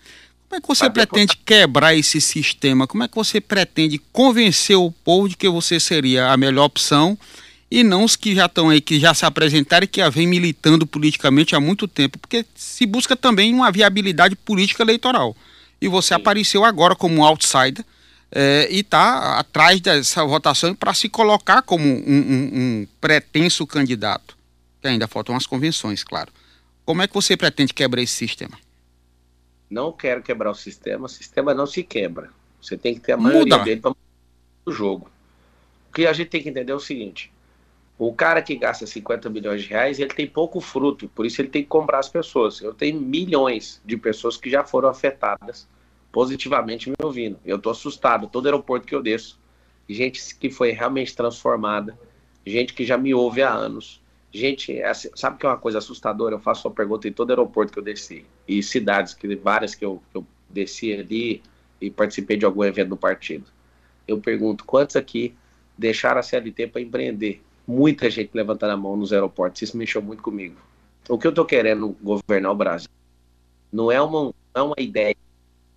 Como 0.48 0.58
é 0.58 0.60
que 0.60 0.68
você 0.68 0.90
pretende 0.90 1.36
quebrar 1.44 1.94
esse 1.94 2.20
sistema? 2.20 2.86
Como 2.86 3.02
é 3.02 3.08
que 3.08 3.14
você 3.14 3.40
pretende 3.40 3.98
convencer 4.12 4.76
o 4.76 4.90
povo 4.90 5.28
de 5.28 5.36
que 5.36 5.48
você 5.48 5.80
seria 5.80 6.30
a 6.30 6.36
melhor 6.36 6.64
opção 6.64 7.18
e 7.70 7.82
não 7.82 8.04
os 8.04 8.14
que 8.14 8.34
já 8.34 8.46
estão 8.46 8.68
aí, 8.68 8.80
que 8.80 9.00
já 9.00 9.12
se 9.14 9.24
apresentaram 9.24 9.84
e 9.84 9.88
que 9.88 10.00
já 10.00 10.08
vem 10.08 10.28
militando 10.28 10.86
politicamente 10.86 11.56
há 11.56 11.60
muito 11.60 11.88
tempo? 11.88 12.18
Porque 12.18 12.44
se 12.54 12.86
busca 12.86 13.16
também 13.16 13.52
uma 13.52 13.72
viabilidade 13.72 14.36
política 14.36 14.82
eleitoral. 14.82 15.36
E 15.80 15.88
você 15.88 16.08
Sim. 16.08 16.20
apareceu 16.20 16.64
agora 16.64 16.94
como 16.94 17.16
um 17.16 17.24
outsider 17.24 17.84
é, 18.30 18.68
e 18.70 18.80
está 18.80 19.38
atrás 19.38 19.80
dessa 19.80 20.24
votação 20.24 20.74
para 20.74 20.92
se 20.92 21.08
colocar 21.08 21.62
como 21.62 21.84
um, 21.84 22.02
um, 22.06 22.50
um 22.52 22.86
pretenso 23.00 23.66
candidato. 23.66 24.36
Que 24.80 24.88
ainda 24.88 25.06
faltam 25.06 25.36
as 25.36 25.46
convenções, 25.46 26.02
claro. 26.02 26.32
Como 26.84 27.00
é 27.00 27.08
que 27.08 27.14
você 27.14 27.36
pretende 27.36 27.72
quebrar 27.72 28.02
esse 28.02 28.12
sistema? 28.12 28.58
Não 29.70 29.92
quero 29.92 30.22
quebrar 30.22 30.50
o 30.50 30.54
sistema, 30.54 31.06
o 31.06 31.08
sistema 31.08 31.54
não 31.54 31.66
se 31.66 31.82
quebra. 31.82 32.30
Você 32.60 32.76
tem 32.76 32.94
que 32.94 33.00
ter 33.00 33.12
a 33.12 33.16
maioria 33.16 33.56
Muda. 33.56 33.64
dele 33.64 33.80
para 33.80 33.94
o 34.66 34.72
jogo. 34.72 35.10
O 35.88 35.92
que 35.92 36.06
a 36.06 36.12
gente 36.12 36.28
tem 36.28 36.42
que 36.42 36.48
entender 36.48 36.72
é 36.72 36.74
o 36.74 36.80
seguinte: 36.80 37.32
o 37.98 38.12
cara 38.12 38.42
que 38.42 38.56
gasta 38.56 38.86
50 38.86 39.30
milhões 39.30 39.62
de 39.62 39.68
reais, 39.68 39.98
ele 39.98 40.12
tem 40.12 40.26
pouco 40.26 40.60
fruto, 40.60 41.08
por 41.08 41.24
isso 41.24 41.40
ele 41.40 41.48
tem 41.48 41.62
que 41.62 41.68
comprar 41.68 42.00
as 42.00 42.08
pessoas. 42.08 42.60
Eu 42.60 42.74
tenho 42.74 43.00
milhões 43.00 43.80
de 43.84 43.96
pessoas 43.96 44.36
que 44.36 44.50
já 44.50 44.64
foram 44.64 44.88
afetadas 44.88 45.66
positivamente 46.14 46.88
me 46.88 46.94
ouvindo. 47.02 47.40
Eu 47.44 47.56
estou 47.56 47.72
assustado, 47.72 48.28
todo 48.28 48.46
aeroporto 48.46 48.86
que 48.86 48.94
eu 48.94 49.02
desço, 49.02 49.36
gente 49.88 50.36
que 50.36 50.48
foi 50.48 50.70
realmente 50.70 51.14
transformada, 51.14 51.98
gente 52.46 52.72
que 52.72 52.86
já 52.86 52.96
me 52.96 53.12
ouve 53.12 53.42
há 53.42 53.52
anos, 53.52 54.00
Gente, 54.34 54.76
é 54.76 54.88
assim, 54.88 55.08
sabe 55.14 55.38
que 55.38 55.46
é 55.46 55.48
uma 55.48 55.56
coisa 55.56 55.78
assustadora? 55.78 56.34
Eu 56.34 56.40
faço 56.40 56.66
uma 56.66 56.74
pergunta 56.74 57.06
em 57.06 57.12
todo 57.12 57.30
aeroporto 57.30 57.72
que 57.72 57.78
eu 57.78 57.82
desci, 57.84 58.26
e 58.48 58.60
cidades, 58.64 59.14
que 59.14 59.32
várias 59.36 59.76
que 59.76 59.84
eu, 59.84 60.02
que 60.10 60.18
eu 60.18 60.26
desci 60.50 60.92
ali 60.92 61.40
e 61.80 61.88
participei 61.88 62.36
de 62.36 62.44
algum 62.44 62.64
evento 62.64 62.88
do 62.88 62.96
partido. 62.96 63.44
Eu 64.08 64.18
pergunto, 64.18 64.64
quantos 64.64 64.96
aqui 64.96 65.36
deixaram 65.78 66.18
a 66.18 66.22
CLT 66.24 66.66
para 66.66 66.80
empreender? 66.80 67.44
Muita 67.64 68.10
gente 68.10 68.32
levantando 68.34 68.72
a 68.72 68.76
mão 68.76 68.96
nos 68.96 69.12
aeroportos, 69.12 69.62
isso 69.62 69.76
mexeu 69.76 70.02
muito 70.02 70.20
comigo. 70.20 70.56
O 71.08 71.16
que 71.16 71.28
eu 71.28 71.30
estou 71.30 71.44
querendo 71.44 71.96
governar 72.02 72.50
o 72.50 72.56
Brasil 72.56 72.90
não 73.72 73.92
é 73.92 74.02
uma, 74.02 74.24
não 74.24 74.34
é 74.52 74.62
uma 74.62 74.80
ideia, 74.80 75.14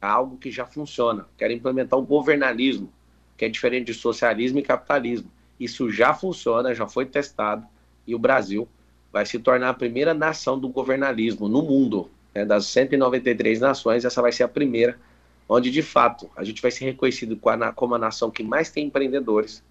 algo 0.01 0.37
que 0.37 0.51
já 0.51 0.65
funciona. 0.65 1.27
Quero 1.37 1.53
implementar 1.53 1.97
o 1.97 2.03
governalismo, 2.03 2.91
que 3.35 3.45
é 3.45 3.49
diferente 3.49 3.87
de 3.87 3.93
socialismo 3.93 4.59
e 4.59 4.63
capitalismo. 4.63 5.31
Isso 5.59 5.89
já 5.91 6.13
funciona, 6.13 6.73
já 6.73 6.87
foi 6.87 7.05
testado 7.05 7.65
e 8.05 8.15
o 8.15 8.19
Brasil 8.19 8.67
vai 9.11 9.25
se 9.25 9.39
tornar 9.39 9.69
a 9.69 9.73
primeira 9.73 10.13
nação 10.13 10.59
do 10.59 10.69
governalismo 10.69 11.47
no 11.47 11.61
mundo. 11.61 12.09
Né? 12.33 12.45
Das 12.45 12.65
193 12.67 13.59
nações, 13.59 14.05
essa 14.05 14.21
vai 14.21 14.31
ser 14.31 14.43
a 14.43 14.47
primeira, 14.47 14.99
onde 15.49 15.71
de 15.71 15.81
fato 15.81 16.29
a 16.35 16.43
gente 16.43 16.61
vai 16.61 16.71
ser 16.71 16.85
reconhecido 16.85 17.39
como 17.75 17.95
a 17.95 17.97
nação 17.97 18.29
que 18.29 18.43
mais 18.43 18.69
tem 18.69 18.85
empreendedores, 18.85 19.63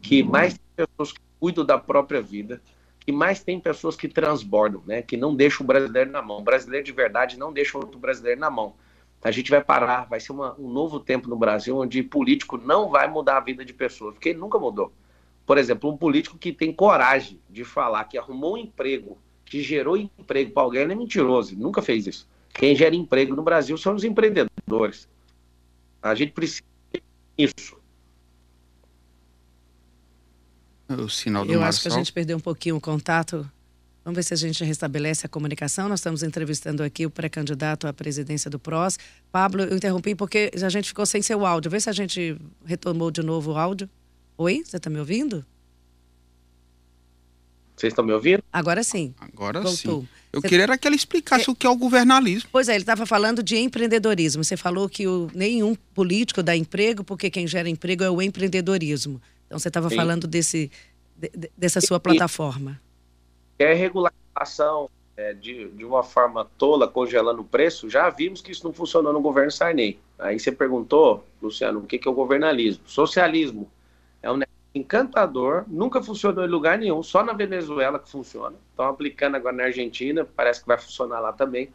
que 0.00 0.22
mais 0.22 0.54
tem 0.54 0.86
pessoas 0.86 1.12
que 1.12 1.20
cuidam 1.40 1.64
da 1.64 1.78
própria 1.78 2.20
vida, 2.20 2.60
que 3.00 3.12
mais 3.12 3.42
tem 3.42 3.58
pessoas 3.58 3.96
que 3.96 4.08
transbordam, 4.08 4.82
né? 4.86 5.02
que 5.02 5.16
não 5.16 5.34
deixam 5.34 5.64
o 5.64 5.66
brasileiro 5.66 6.10
na 6.10 6.22
mão. 6.22 6.38
O 6.38 6.42
brasileiro 6.42 6.84
de 6.84 6.92
verdade 6.92 7.38
não 7.38 7.52
deixa 7.52 7.76
o 7.76 7.80
outro 7.80 7.98
brasileiro 7.98 8.40
na 8.40 8.50
mão. 8.50 8.74
A 9.22 9.30
gente 9.30 9.50
vai 9.50 9.62
parar, 9.62 10.06
vai 10.08 10.18
ser 10.18 10.32
uma, 10.32 10.54
um 10.58 10.68
novo 10.68 10.98
tempo 10.98 11.28
no 11.28 11.36
Brasil 11.36 11.76
onde 11.78 12.02
político 12.02 12.56
não 12.56 12.88
vai 12.88 13.08
mudar 13.08 13.36
a 13.36 13.40
vida 13.40 13.64
de 13.64 13.72
pessoas, 13.72 14.14
porque 14.14 14.30
ele 14.30 14.38
nunca 14.38 14.58
mudou. 14.58 14.92
Por 15.46 15.58
exemplo, 15.58 15.90
um 15.90 15.96
político 15.96 16.36
que 16.36 16.52
tem 16.52 16.72
coragem 16.72 17.40
de 17.48 17.64
falar 17.64 18.04
que 18.04 18.18
arrumou 18.18 18.54
um 18.54 18.56
emprego, 18.56 19.18
que 19.44 19.62
gerou 19.62 19.96
emprego 19.96 20.52
para 20.52 20.62
alguém, 20.62 20.82
ele 20.82 20.92
é 20.92 20.96
mentiroso, 20.96 21.56
nunca 21.56 21.80
fez 21.80 22.06
isso. 22.06 22.28
Quem 22.52 22.74
gera 22.74 22.94
emprego 22.94 23.34
no 23.34 23.42
Brasil 23.42 23.76
são 23.78 23.94
os 23.94 24.04
empreendedores. 24.04 25.08
A 26.02 26.14
gente 26.14 26.32
precisa 26.32 26.62
disso. 27.38 27.76
O 30.88 31.08
sinal 31.08 31.44
do 31.44 31.52
Eu 31.52 31.62
acho 31.62 31.80
que 31.80 31.88
a 31.88 31.92
gente 31.92 32.12
perdeu 32.12 32.36
um 32.36 32.40
pouquinho 32.40 32.76
o 32.76 32.80
contato. 32.80 33.50
Vamos 34.04 34.16
ver 34.16 34.22
se 34.24 34.34
a 34.34 34.36
gente 34.36 34.64
restabelece 34.64 35.26
a 35.26 35.28
comunicação. 35.28 35.88
Nós 35.88 36.00
estamos 36.00 36.22
entrevistando 36.22 36.82
aqui 36.82 37.06
o 37.06 37.10
pré-candidato 37.10 37.86
à 37.86 37.92
presidência 37.92 38.50
do 38.50 38.58
PROS. 38.58 38.98
Pablo, 39.30 39.62
eu 39.62 39.76
interrompi 39.76 40.14
porque 40.14 40.50
a 40.60 40.68
gente 40.68 40.88
ficou 40.88 41.06
sem 41.06 41.22
seu 41.22 41.46
áudio. 41.46 41.70
Vê 41.70 41.78
se 41.78 41.88
a 41.88 41.92
gente 41.92 42.36
retomou 42.64 43.10
de 43.10 43.22
novo 43.22 43.52
o 43.52 43.56
áudio. 43.56 43.88
Oi, 44.36 44.62
você 44.64 44.76
está 44.76 44.90
me 44.90 44.98
ouvindo? 44.98 45.44
Vocês 47.76 47.92
estão 47.92 48.04
me 48.04 48.12
ouvindo? 48.12 48.42
Agora 48.52 48.82
sim. 48.82 49.14
Agora 49.20 49.60
Voltou. 49.60 50.02
sim. 50.02 50.08
Eu 50.32 50.40
Você... 50.40 50.48
queria 50.48 50.64
era 50.64 50.78
que 50.78 50.86
ela 50.86 50.96
explicasse 50.96 51.48
é... 51.48 51.52
o 51.52 51.54
que 51.54 51.66
é 51.66 51.70
o 51.70 51.76
governalismo. 51.76 52.48
Pois 52.50 52.68
é, 52.68 52.74
ele 52.74 52.82
estava 52.82 53.06
falando 53.06 53.42
de 53.42 53.56
empreendedorismo. 53.56 54.42
Você 54.42 54.56
falou 54.56 54.88
que 54.88 55.06
o... 55.06 55.30
nenhum 55.34 55.74
político 55.94 56.42
dá 56.42 56.56
emprego, 56.56 57.04
porque 57.04 57.30
quem 57.30 57.46
gera 57.46 57.68
emprego 57.68 58.02
é 58.02 58.10
o 58.10 58.20
empreendedorismo. 58.20 59.20
Então 59.46 59.58
você 59.58 59.68
estava 59.68 59.90
falando 59.90 60.26
desse, 60.26 60.70
de, 61.16 61.50
dessa 61.56 61.80
sua 61.80 62.00
plataforma. 62.00 62.80
É 63.62 63.74
regulação 63.74 64.88
é, 65.16 65.32
de, 65.32 65.68
de 65.68 65.84
uma 65.84 66.02
forma 66.02 66.44
tola, 66.58 66.88
congelando 66.88 67.42
o 67.42 67.44
preço, 67.44 67.88
já 67.88 68.08
vimos 68.10 68.40
que 68.40 68.50
isso 68.50 68.64
não 68.64 68.72
funcionou 68.72 69.12
no 69.12 69.20
governo 69.20 69.50
Sarney. 69.50 69.98
Aí 70.18 70.38
você 70.38 70.50
perguntou, 70.50 71.24
Luciano, 71.40 71.80
o 71.80 71.86
que, 71.86 71.98
que 71.98 72.08
é 72.08 72.10
o 72.10 72.14
governalismo? 72.14 72.82
Socialismo 72.86 73.70
é 74.22 74.30
um 74.30 74.40
encantador, 74.74 75.64
nunca 75.68 76.02
funcionou 76.02 76.44
em 76.44 76.48
lugar 76.48 76.78
nenhum, 76.78 77.02
só 77.02 77.22
na 77.22 77.32
Venezuela 77.32 77.98
que 77.98 78.10
funciona. 78.10 78.56
Estão 78.70 78.86
aplicando 78.86 79.36
agora 79.36 79.54
na 79.54 79.64
Argentina, 79.64 80.24
parece 80.24 80.62
que 80.62 80.66
vai 80.66 80.78
funcionar 80.78 81.20
lá 81.20 81.32
também. 81.32 81.70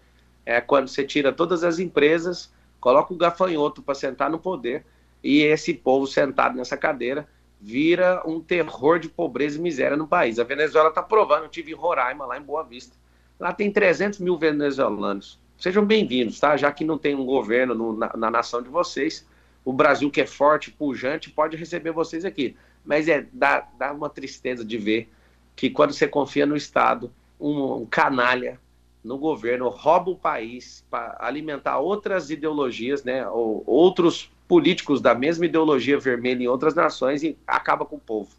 É 0.46 0.60
quando 0.62 0.88
você 0.88 1.04
tira 1.04 1.32
todas 1.32 1.64
as 1.64 1.78
empresas, 1.78 2.52
coloca 2.80 3.14
o 3.14 3.18
gafanhoto 3.18 3.82
para 3.82 3.94
sentar 3.94 4.30
no 4.30 4.40
poder 4.40 4.86
e 5.24 5.42
esse 5.42 5.74
povo 5.74 6.08
sentado 6.08 6.56
nessa 6.56 6.78
cadeira 6.78 7.28
vira 7.60 8.22
um 8.26 8.40
terror 8.40 9.00
de 9.00 9.10
pobreza 9.10 9.58
e 9.58 9.62
miséria 9.62 9.98
no 9.98 10.08
país. 10.08 10.40
A 10.40 10.44
Venezuela 10.44 10.90
está 10.90 11.02
provando, 11.02 11.44
eu 11.44 11.50
tive 11.50 11.72
em 11.72 11.76
Roraima, 11.76 12.26
lá 12.26 12.38
em 12.38 12.42
Boa 12.42 12.64
Vista. 12.64 12.96
Lá 13.40 13.54
tem 13.54 13.72
300 13.72 14.20
mil 14.20 14.38
venezuelanos. 14.38 15.40
Sejam 15.58 15.86
bem-vindos, 15.86 16.40
tá? 16.40 16.56
Já 16.56 16.72
que 16.72 16.86
não 16.86 16.98
tem 16.98 17.16
um 17.16 17.26
governo 17.26 17.74
no, 17.74 17.98
na, 17.98 18.12
na 18.16 18.32
nação 18.32 18.62
de 18.62 18.70
vocês, 18.70 19.26
o 19.66 19.74
Brasil 19.74 20.10
que 20.10 20.22
é 20.22 20.28
forte, 20.28 20.72
pujante, 20.72 21.30
pode 21.30 21.58
receber 21.58 21.92
vocês 21.92 22.24
aqui. 22.24 22.56
Mas 22.86 23.08
é 23.08 23.26
dá, 23.34 23.68
dá 23.78 23.92
uma 23.92 24.10
tristeza 24.10 24.64
de 24.64 24.78
ver 24.78 25.10
que 25.56 25.70
quando 25.70 25.94
você 25.94 26.08
confia 26.08 26.46
no 26.46 26.56
Estado, 26.56 27.12
um, 27.40 27.82
um 27.82 27.86
canalha 27.86 28.60
no 29.04 29.18
governo 29.18 29.70
rouba 29.70 30.12
o 30.12 30.16
país 30.16 30.86
para 30.90 31.18
alimentar 31.20 31.80
outras 31.80 32.30
ideologias, 32.30 33.04
né, 33.04 33.28
ou 33.28 33.64
outros 33.66 34.30
políticos 34.48 35.02
da 35.02 35.14
mesma 35.14 35.46
ideologia 35.46 36.00
vermelha 36.00 36.44
em 36.44 36.48
outras 36.48 36.74
nações 36.74 37.24
e 37.24 37.38
acaba 37.46 37.86
com 37.86 37.98
o 37.98 38.00
povo. 38.00 38.36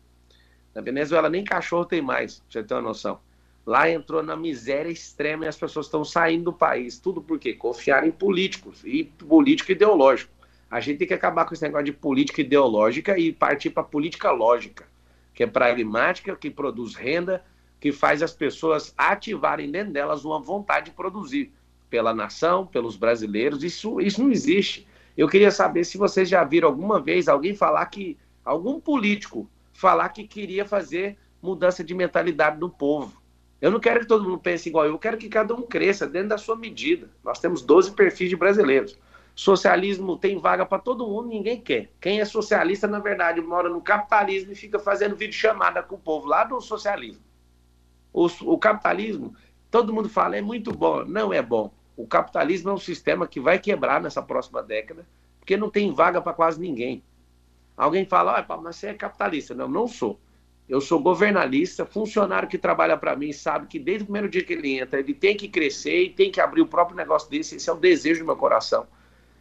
Na 0.75 0.81
Venezuela 0.81 1.29
nem 1.29 1.45
cachorro 1.45 1.85
tem 1.85 2.00
mais, 2.00 2.43
você 2.49 2.62
ter 2.62 2.75
uma 2.75 2.83
noção. 2.83 3.21
Lá 3.67 3.91
entrou 3.91 4.23
na 4.23 4.35
miséria 4.35 4.91
extrema 4.91 5.45
e 5.45 5.49
as 5.49 5.57
pessoas 5.57 5.87
estão 5.87 6.05
saindo 6.05 6.45
do 6.45 6.53
país. 6.53 6.99
Tudo 6.99 7.21
por 7.21 7.38
quê? 7.38 7.53
Confiar 7.53 8.07
em 8.07 8.11
políticos 8.11 8.81
e 8.85 9.05
político 9.05 9.73
ideológico. 9.73 10.33
A 10.71 10.81
gente 10.81 10.99
tem 10.99 11.09
que 11.09 11.15
acabar 11.15 11.45
com 11.45 11.53
esse 11.53 11.62
negócio 11.62 11.85
de 11.85 11.93
política 11.93 12.41
ideológica 12.41 13.19
e 13.19 13.33
partir 13.33 13.71
para 13.71 13.83
política 13.83 14.31
lógica, 14.31 14.87
que 15.35 15.43
é 15.43 15.47
pragmática, 15.47 16.35
que 16.35 16.50
produz 16.50 16.95
renda, 16.95 17.45
que 17.81 17.93
faz 17.93 18.23
as 18.23 18.33
pessoas 18.33 18.95
ativarem 18.97 19.71
dentro 19.71 19.93
delas 19.93 20.25
uma 20.25 20.41
vontade 20.41 20.87
de 20.87 20.93
produzir 20.93 21.53
pela 21.91 22.15
nação, 22.15 22.67
pelos 22.67 22.97
brasileiros. 22.97 23.62
Isso, 23.62 24.00
isso 24.00 24.23
não 24.23 24.31
existe. 24.31 24.87
Eu 25.18 25.26
queria 25.26 25.50
saber 25.50 25.82
se 25.82 25.98
vocês 25.98 26.28
já 26.28 26.44
viram 26.44 26.68
alguma 26.68 27.00
vez 27.00 27.26
alguém 27.26 27.52
falar 27.52 27.84
que 27.87 28.16
algum 28.44 28.78
político 28.78 29.50
falar 29.72 30.10
que 30.10 30.25
queria 30.25 30.64
fazer 30.64 31.18
mudança 31.42 31.82
de 31.82 31.92
mentalidade 31.92 32.60
do 32.60 32.70
povo. 32.70 33.20
Eu 33.60 33.72
não 33.72 33.80
quero 33.80 33.98
que 33.98 34.06
todo 34.06 34.22
mundo 34.22 34.38
pense 34.38 34.68
igual 34.68 34.84
eu, 34.84 34.92
eu 34.92 34.98
quero 34.98 35.18
que 35.18 35.28
cada 35.28 35.52
um 35.52 35.62
cresça 35.62 36.06
dentro 36.06 36.28
da 36.28 36.38
sua 36.38 36.54
medida. 36.54 37.10
Nós 37.25 37.40
temos 37.40 37.62
12 37.62 37.96
perfis 37.96 38.30
de 38.30 38.37
brasileiros. 38.37 38.96
Socialismo 39.34 40.16
tem 40.16 40.38
vaga 40.38 40.64
para 40.64 40.78
todo 40.78 41.06
mundo, 41.08 41.28
ninguém 41.28 41.60
quer. 41.60 41.90
Quem 42.00 42.20
é 42.20 42.25
socialista, 42.25 42.87
na 42.87 43.00
verdade, 43.00 43.40
mora 43.40 43.68
no 43.68 43.80
capitalismo 43.80 44.52
e 44.52 44.54
fica 44.54 44.78
fazendo 44.78 45.16
vídeo 45.16 45.34
chamada 45.34 45.82
com 45.82 45.96
o 45.96 45.98
povo 45.98 46.28
lá 46.28 46.44
do 46.44 46.60
socialismo. 46.60 47.25
O, 48.12 48.26
o 48.42 48.56
capitalismo, 48.56 49.34
todo 49.68 49.92
mundo 49.92 50.08
fala, 50.08 50.37
é 50.37 50.40
muito 50.40 50.70
bom. 50.70 51.04
Não 51.04 51.32
é 51.32 51.42
bom. 51.42 51.72
O 51.99 52.07
capitalismo 52.07 52.71
é 52.71 52.73
um 52.73 52.78
sistema 52.78 53.26
que 53.26 53.40
vai 53.40 53.59
quebrar 53.59 54.00
nessa 54.00 54.23
próxima 54.23 54.62
década, 54.62 55.05
porque 55.40 55.57
não 55.57 55.69
tem 55.69 55.93
vaga 55.93 56.23
para 56.23 56.33
quase 56.33 56.61
ninguém. 56.61 57.02
Alguém 57.76 58.07
fala, 58.07 58.38
ah, 58.38 58.57
mas 58.57 58.76
você 58.76 58.87
é 58.87 58.95
capitalista. 58.95 59.52
Não, 59.52 59.67
não 59.67 59.88
sou. 59.88 60.17
Eu 60.69 60.81
sou 60.81 61.00
governalista, 61.00 61.85
funcionário 61.85 62.49
que 62.49 62.57
trabalha 62.57 62.97
para 62.97 63.17
mim 63.17 63.33
sabe 63.33 63.67
que 63.67 63.81
desde 63.81 64.05
o 64.05 64.07
primeiro 64.07 64.28
dia 64.28 64.45
que 64.45 64.52
ele 64.52 64.78
entra, 64.78 65.00
ele 65.00 65.12
tem 65.12 65.37
que 65.37 65.49
crescer 65.49 66.05
e 66.05 66.11
tem 66.11 66.31
que 66.31 66.40
abrir 66.40 66.61
o 66.61 66.69
próprio 66.69 66.97
negócio 66.97 67.28
desse. 67.28 67.57
Esse 67.57 67.69
é 67.69 67.73
o 67.73 67.76
desejo 67.76 68.21
do 68.21 68.26
meu 68.26 68.37
coração. 68.37 68.87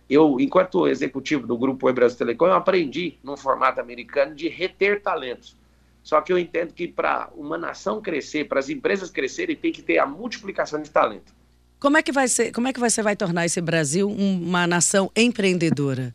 Eu, 0.09 0.39
enquanto 0.39 0.87
executivo 0.87 1.45
do 1.45 1.59
Grupo 1.59 1.85
Oi 1.85 1.93
Brasil 1.93 2.17
Telecom, 2.17 2.47
eu 2.47 2.53
aprendi, 2.53 3.19
num 3.23 3.37
formato 3.37 3.79
americano, 3.79 4.33
de 4.33 4.49
reter 4.49 5.03
talentos. 5.03 5.55
Só 6.01 6.21
que 6.21 6.33
eu 6.33 6.39
entendo 6.39 6.73
que 6.73 6.87
para 6.87 7.29
uma 7.35 7.55
nação 7.55 8.01
crescer, 8.01 8.45
para 8.45 8.57
as 8.57 8.67
empresas 8.67 9.11
crescerem, 9.11 9.55
tem 9.55 9.71
que 9.71 9.83
ter 9.83 9.99
a 9.99 10.07
multiplicação 10.07 10.81
de 10.81 10.89
talento. 10.89 11.37
Como 11.79 11.95
é 11.95 12.01
que 12.01 12.11
vai 12.11 12.27
ser? 12.27 12.51
Como 12.51 12.67
é 12.67 12.73
que 12.73 12.79
você 12.79 13.03
vai 13.03 13.15
tornar 13.15 13.45
esse 13.45 13.61
Brasil 13.61 14.09
uma 14.09 14.65
nação 14.65 15.11
empreendedora? 15.15 16.13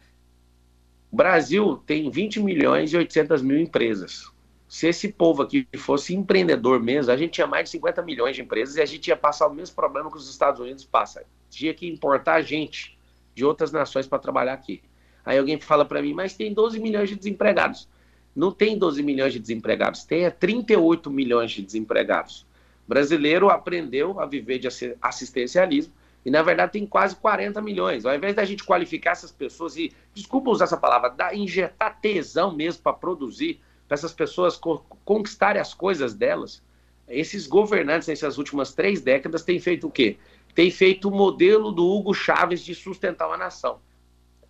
O 1.10 1.16
Brasil 1.16 1.80
tem 1.86 2.10
20 2.10 2.40
milhões 2.40 2.92
e 2.92 2.96
800 2.96 3.42
mil 3.42 3.58
empresas. 3.58 4.28
Se 4.66 4.88
esse 4.88 5.12
povo 5.12 5.42
aqui 5.42 5.68
fosse 5.76 6.14
empreendedor 6.14 6.82
mesmo, 6.82 7.12
a 7.12 7.16
gente 7.16 7.32
tinha 7.32 7.46
mais 7.46 7.64
de 7.64 7.70
50 7.72 8.02
milhões 8.02 8.34
de 8.34 8.42
empresas 8.42 8.76
e 8.76 8.80
a 8.80 8.86
gente 8.86 9.08
ia 9.08 9.16
passar 9.16 9.46
o 9.46 9.54
mesmo 9.54 9.76
problema 9.76 10.10
que 10.10 10.16
os 10.16 10.28
Estados 10.28 10.60
Unidos 10.60 10.84
passam. 10.84 11.22
Tinha 11.50 11.72
que 11.74 11.86
importar 11.86 12.40
gente 12.42 12.98
de 13.34 13.44
outras 13.44 13.70
nações 13.70 14.06
para 14.06 14.18
trabalhar 14.18 14.54
aqui. 14.54 14.82
Aí 15.24 15.38
alguém 15.38 15.60
fala 15.60 15.84
para 15.84 16.02
mim, 16.02 16.14
mas 16.14 16.34
tem 16.34 16.52
12 16.52 16.80
milhões 16.80 17.08
de 17.08 17.16
desempregados. 17.16 17.88
Não 18.34 18.50
tem 18.50 18.76
12 18.76 19.02
milhões 19.02 19.32
de 19.32 19.38
desempregados, 19.38 20.04
tem 20.04 20.28
38 20.28 21.10
milhões 21.10 21.50
de 21.50 21.62
desempregados. 21.62 22.46
O 22.86 22.88
brasileiro 22.88 23.48
aprendeu 23.48 24.20
a 24.20 24.26
viver 24.26 24.58
de 24.58 24.68
assistencialismo 25.00 25.92
e, 26.24 26.30
na 26.30 26.42
verdade, 26.42 26.72
tem 26.72 26.86
quase 26.86 27.16
40 27.16 27.60
milhões. 27.60 28.04
Ao 28.04 28.14
invés 28.14 28.34
da 28.34 28.44
gente 28.44 28.64
qualificar 28.64 29.12
essas 29.12 29.32
pessoas 29.32 29.76
e, 29.76 29.92
desculpa 30.14 30.50
usar 30.50 30.64
essa 30.64 30.76
palavra, 30.76 31.10
dar, 31.10 31.34
injetar 31.34 32.00
tesão 32.00 32.54
mesmo 32.54 32.82
para 32.82 32.92
produzir, 32.92 33.60
para 33.88 33.94
essas 33.94 34.12
pessoas 34.12 34.56
co 34.56 34.84
conquistarem 35.04 35.60
as 35.60 35.74
coisas 35.74 36.14
delas, 36.14 36.62
esses 37.08 37.46
governantes 37.46 38.08
nessas 38.08 38.38
últimas 38.38 38.72
três 38.72 39.00
décadas 39.00 39.42
têm 39.42 39.58
feito 39.58 39.86
o 39.86 39.90
quê? 39.90 40.16
Tem 40.54 40.70
feito 40.70 41.08
o 41.08 41.10
modelo 41.10 41.72
do 41.72 41.84
Hugo 41.84 42.14
Chávez 42.14 42.64
de 42.64 42.74
sustentar 42.74 43.26
uma 43.26 43.36
nação. 43.36 43.80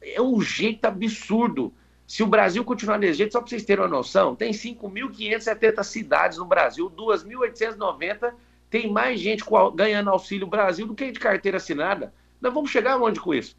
É 0.00 0.20
um 0.20 0.40
jeito 0.40 0.84
absurdo 0.84 1.72
se 2.12 2.22
o 2.22 2.26
Brasil 2.26 2.62
continuar 2.62 2.98
desse 2.98 3.14
jeito, 3.14 3.32
só 3.32 3.40
para 3.40 3.48
vocês 3.48 3.64
terem 3.64 3.82
uma 3.82 3.88
noção, 3.88 4.36
tem 4.36 4.52
5.570 4.52 5.82
cidades 5.82 6.36
no 6.36 6.44
Brasil, 6.44 6.90
2.890 6.90 8.34
tem 8.68 8.92
mais 8.92 9.18
gente 9.18 9.42
ganhando 9.74 10.10
auxílio 10.10 10.46
Brasil 10.46 10.86
do 10.86 10.94
que 10.94 11.10
de 11.10 11.18
carteira 11.18 11.56
assinada. 11.56 12.12
Nós 12.38 12.52
vamos 12.52 12.70
chegar 12.70 13.00
onde 13.00 13.18
com 13.18 13.32
isso? 13.32 13.56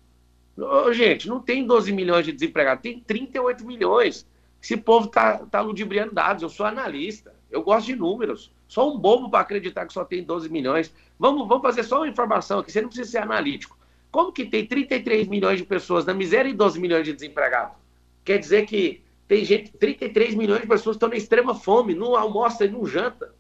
Gente, 0.91 1.27
não 1.27 1.39
tem 1.39 1.65
12 1.65 1.91
milhões 1.91 2.27
de 2.27 2.31
desempregados, 2.31 2.83
tem 2.83 2.99
38 2.99 3.65
milhões. 3.65 4.23
Esse 4.61 4.77
povo 4.77 5.07
está 5.07 5.39
tá 5.47 5.59
ludibriando 5.59 6.13
dados. 6.13 6.43
Eu 6.43 6.49
sou 6.49 6.67
analista, 6.67 7.33
eu 7.49 7.63
gosto 7.63 7.87
de 7.87 7.95
números. 7.95 8.53
Só 8.67 8.87
um 8.87 8.99
bobo 8.99 9.31
para 9.31 9.39
acreditar 9.39 9.87
que 9.87 9.93
só 9.93 10.05
tem 10.05 10.23
12 10.23 10.47
milhões. 10.49 10.93
Vamos, 11.17 11.47
vamos 11.47 11.63
fazer 11.63 11.81
só 11.81 12.01
uma 12.01 12.07
informação 12.07 12.59
aqui, 12.59 12.71
você 12.71 12.81
não 12.81 12.89
precisa 12.89 13.09
ser 13.09 13.17
analítico. 13.17 13.75
Como 14.11 14.31
que 14.31 14.45
tem 14.45 14.63
33 14.63 15.27
milhões 15.27 15.57
de 15.57 15.65
pessoas 15.65 16.05
na 16.05 16.13
miséria 16.13 16.49
e 16.49 16.53
12 16.53 16.79
milhões 16.79 17.03
de 17.03 17.13
desempregados? 17.13 17.81
Quer 18.23 18.37
dizer 18.39 18.65
que 18.65 19.01
tem 19.27 19.43
gente, 19.43 19.71
33 19.71 20.35
milhões 20.35 20.61
de 20.61 20.67
pessoas 20.67 20.95
estão 20.95 21.09
na 21.09 21.15
extrema 21.15 21.55
fome, 21.55 21.95
não 21.95 22.15
almoça 22.15 22.65
e 22.65 22.69
não 22.69 22.85
janta. 22.85 23.33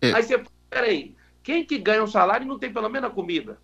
É. 0.00 0.12
Aí 0.12 0.22
você, 0.22 0.42
peraí, 0.70 1.14
quem 1.42 1.64
que 1.64 1.78
ganha 1.78 2.02
um 2.02 2.06
salário 2.06 2.44
e 2.44 2.48
não 2.48 2.58
tem 2.58 2.72
pelo 2.72 2.88
menos 2.88 3.10
a 3.10 3.12
comida? 3.12 3.58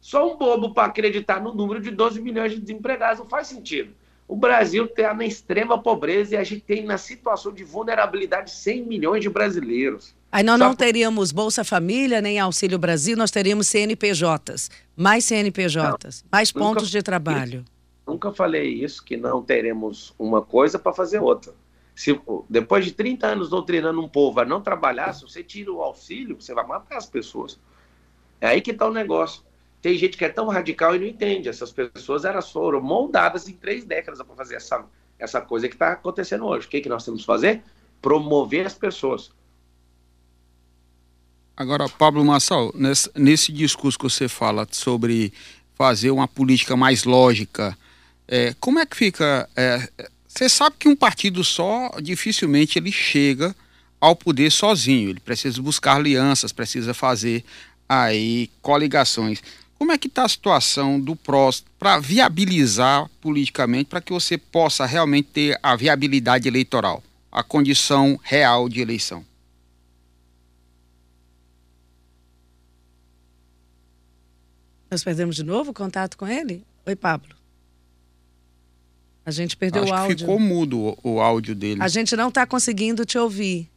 Só 0.00 0.32
um 0.32 0.36
bobo 0.36 0.74
para 0.74 0.88
acreditar 0.88 1.40
no 1.40 1.54
número 1.54 1.80
de 1.80 1.90
12 1.90 2.20
milhões 2.20 2.52
de 2.52 2.60
desempregados 2.60 3.20
não 3.20 3.28
faz 3.28 3.46
sentido. 3.46 3.92
O 4.26 4.36
Brasil 4.36 4.86
está 4.86 5.12
na 5.12 5.24
extrema 5.24 5.80
pobreza 5.80 6.34
e 6.34 6.38
a 6.38 6.44
gente 6.44 6.62
tem 6.62 6.84
na 6.84 6.96
situação 6.96 7.52
de 7.52 7.62
vulnerabilidade 7.62 8.50
100 8.50 8.84
milhões 8.84 9.22
de 9.22 9.28
brasileiros. 9.28 10.14
Aí 10.32 10.42
nós 10.42 10.58
Só 10.58 10.64
não 10.64 10.74
teríamos 10.74 11.30
Bolsa 11.30 11.62
Família 11.62 12.20
nem 12.20 12.40
Auxílio 12.40 12.78
Brasil, 12.78 13.16
nós 13.16 13.30
teríamos 13.30 13.68
CNPJs, 13.68 14.70
mais 14.96 15.24
CNPJs, 15.26 16.22
não, 16.22 16.28
mais 16.32 16.50
pontos 16.50 16.90
de 16.90 17.02
trabalho. 17.02 17.64
Nunca 18.12 18.30
falei 18.30 18.68
isso, 18.68 19.02
que 19.02 19.16
não 19.16 19.42
teremos 19.42 20.14
uma 20.18 20.42
coisa 20.42 20.78
para 20.78 20.92
fazer 20.92 21.18
outra. 21.18 21.54
Se, 21.94 22.20
depois 22.46 22.84
de 22.84 22.92
30 22.92 23.26
anos 23.26 23.48
doutrinando 23.48 24.02
um 24.02 24.08
povo 24.08 24.38
a 24.38 24.44
não 24.44 24.60
trabalhar, 24.60 25.14
se 25.14 25.22
você 25.22 25.42
tira 25.42 25.72
o 25.72 25.80
auxílio, 25.80 26.36
você 26.38 26.52
vai 26.52 26.66
matar 26.66 26.98
as 26.98 27.06
pessoas. 27.06 27.58
É 28.38 28.48
aí 28.48 28.60
que 28.60 28.70
está 28.70 28.86
o 28.86 28.92
negócio. 28.92 29.42
Tem 29.80 29.96
gente 29.96 30.18
que 30.18 30.26
é 30.26 30.28
tão 30.28 30.46
radical 30.48 30.94
e 30.94 30.98
não 30.98 31.06
entende. 31.06 31.48
Essas 31.48 31.72
pessoas 31.72 32.26
elas 32.26 32.52
foram 32.52 32.82
moldadas 32.82 33.48
em 33.48 33.54
três 33.54 33.82
décadas 33.82 34.20
para 34.20 34.36
fazer 34.36 34.56
essa, 34.56 34.84
essa 35.18 35.40
coisa 35.40 35.66
que 35.66 35.74
está 35.74 35.92
acontecendo 35.92 36.44
hoje. 36.44 36.66
O 36.66 36.68
que, 36.70 36.82
que 36.82 36.88
nós 36.90 37.06
temos 37.06 37.20
que 37.22 37.26
fazer? 37.26 37.62
Promover 38.02 38.66
as 38.66 38.74
pessoas. 38.74 39.32
Agora, 41.56 41.88
Pablo 41.88 42.22
Massal, 42.22 42.72
nesse, 42.74 43.10
nesse 43.14 43.52
discurso 43.52 43.98
que 43.98 44.04
você 44.04 44.28
fala 44.28 44.68
sobre 44.70 45.32
fazer 45.74 46.10
uma 46.10 46.28
política 46.28 46.76
mais 46.76 47.04
lógica, 47.04 47.76
é, 48.32 48.54
como 48.58 48.78
é 48.78 48.86
que 48.86 48.96
fica? 48.96 49.46
É, 49.54 49.90
você 50.26 50.48
sabe 50.48 50.76
que 50.78 50.88
um 50.88 50.96
partido 50.96 51.44
só 51.44 51.90
dificilmente 52.02 52.78
ele 52.78 52.90
chega 52.90 53.54
ao 54.00 54.16
poder 54.16 54.50
sozinho. 54.50 55.10
Ele 55.10 55.20
precisa 55.20 55.60
buscar 55.60 55.96
alianças, 55.96 56.50
precisa 56.50 56.94
fazer 56.94 57.44
aí 57.86 58.48
coligações. 58.62 59.42
Como 59.78 59.92
é 59.92 59.98
que 59.98 60.06
está 60.06 60.24
a 60.24 60.28
situação 60.30 60.98
do 60.98 61.14
PROS 61.14 61.62
para 61.78 61.98
viabilizar 61.98 63.06
politicamente, 63.20 63.90
para 63.90 64.00
que 64.00 64.14
você 64.14 64.38
possa 64.38 64.86
realmente 64.86 65.28
ter 65.28 65.58
a 65.62 65.76
viabilidade 65.76 66.48
eleitoral, 66.48 67.04
a 67.30 67.42
condição 67.42 68.18
real 68.22 68.66
de 68.66 68.80
eleição? 68.80 69.22
Nós 74.90 75.04
perdemos 75.04 75.36
de 75.36 75.42
novo 75.42 75.72
o 75.72 75.74
contato 75.74 76.16
com 76.16 76.26
ele? 76.26 76.64
Oi, 76.86 76.96
Pablo. 76.96 77.41
A 79.24 79.30
gente 79.30 79.56
perdeu 79.56 79.84
Acho 79.84 79.92
o 79.92 79.96
áudio. 79.96 80.18
ficou 80.18 80.40
mudo 80.40 80.78
o, 80.78 80.98
o, 81.14 81.20
áudio 81.20 81.54
dele. 81.54 81.82
A 81.82 81.88
gente 81.88 82.16
não 82.16 82.28
está 82.28 82.46
conseguindo 82.46 83.04
te 83.04 83.16
ouvir. 83.16 83.70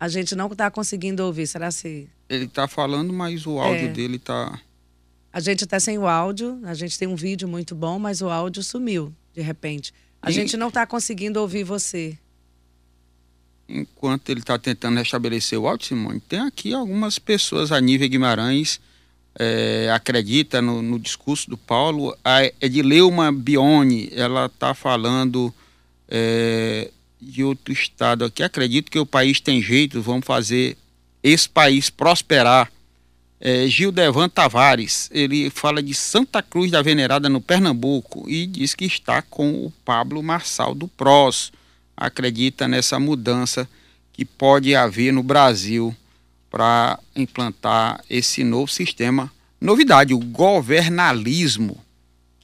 A 0.00 0.08
gente 0.08 0.34
não 0.34 0.46
está 0.46 0.70
conseguindo 0.70 1.22
ouvir. 1.24 1.46
Será 1.46 1.70
se. 1.70 2.08
Ele 2.28 2.46
está 2.46 2.66
falando, 2.66 3.12
mas 3.12 3.46
o 3.46 3.58
áudio 3.58 3.88
é. 3.88 3.92
dele 3.92 4.16
está. 4.16 4.58
A 5.32 5.40
gente 5.40 5.64
está 5.64 5.78
sem 5.78 5.98
o 5.98 6.06
áudio. 6.06 6.60
A 6.64 6.74
gente 6.74 6.98
tem 6.98 7.06
um 7.06 7.16
vídeo 7.16 7.46
muito 7.46 7.74
bom, 7.74 7.98
mas 7.98 8.22
o 8.22 8.28
áudio 8.30 8.62
sumiu 8.62 9.12
de 9.34 9.42
repente. 9.42 9.92
A 10.22 10.30
e... 10.30 10.32
gente 10.32 10.56
não 10.56 10.68
está 10.68 10.86
conseguindo 10.86 11.40
ouvir 11.40 11.64
você. 11.64 12.16
Enquanto 13.68 14.28
ele 14.30 14.40
está 14.40 14.58
tentando 14.58 14.98
restabelecer 14.98 15.58
o 15.58 15.66
áudio, 15.66 15.88
Simone, 15.88 16.20
tem 16.20 16.38
aqui 16.40 16.72
algumas 16.72 17.18
pessoas 17.18 17.72
a 17.72 17.80
nível 17.80 18.08
Guimarães 18.08 18.80
é, 19.38 19.90
acredita 19.92 20.62
no, 20.62 20.80
no, 20.80 20.98
discurso 20.98 21.50
do 21.50 21.56
Paulo, 21.56 22.16
a 22.24 22.44
Edileuma 22.60 23.32
Bione, 23.32 24.08
ela 24.12 24.46
está 24.46 24.74
falando 24.74 25.52
é, 26.08 26.90
de 27.20 27.42
outro 27.42 27.72
estado 27.72 28.24
aqui. 28.24 28.42
Acredito 28.42 28.90
que 28.90 28.98
o 28.98 29.06
país 29.06 29.40
tem 29.40 29.60
jeito, 29.60 30.00
vamos 30.00 30.24
fazer 30.24 30.76
esse 31.22 31.48
país 31.48 31.90
prosperar. 31.90 32.70
É, 33.40 33.66
Gildevan 33.66 34.28
Tavares, 34.28 35.10
ele 35.12 35.50
fala 35.50 35.82
de 35.82 35.92
Santa 35.92 36.42
Cruz 36.42 36.70
da 36.70 36.80
Venerada 36.80 37.28
no 37.28 37.40
Pernambuco 37.40 38.24
e 38.28 38.46
diz 38.46 38.74
que 38.74 38.86
está 38.86 39.20
com 39.20 39.66
o 39.66 39.72
Pablo 39.84 40.22
Marçal 40.22 40.74
do 40.74 40.88
PROS. 40.88 41.52
Acredita 41.96 42.66
nessa 42.66 42.98
mudança 42.98 43.68
que 44.12 44.24
pode 44.24 44.74
haver 44.74 45.12
no 45.12 45.22
Brasil 45.22 45.94
para 46.54 47.00
implantar 47.16 48.00
esse 48.08 48.44
novo 48.44 48.70
sistema. 48.70 49.28
Novidade, 49.60 50.14
o 50.14 50.20
governalismo, 50.20 51.76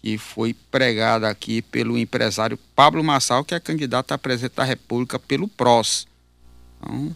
que 0.02 0.18
foi 0.18 0.52
pregado 0.52 1.26
aqui 1.26 1.62
pelo 1.62 1.96
empresário 1.96 2.58
Pablo 2.74 3.04
Massal, 3.04 3.44
que 3.44 3.54
é 3.54 3.60
candidato 3.60 4.10
a 4.10 4.18
presidente 4.18 4.56
da 4.56 4.64
República 4.64 5.16
pelo 5.16 5.46
PROS. 5.46 6.08
Então, 6.76 7.14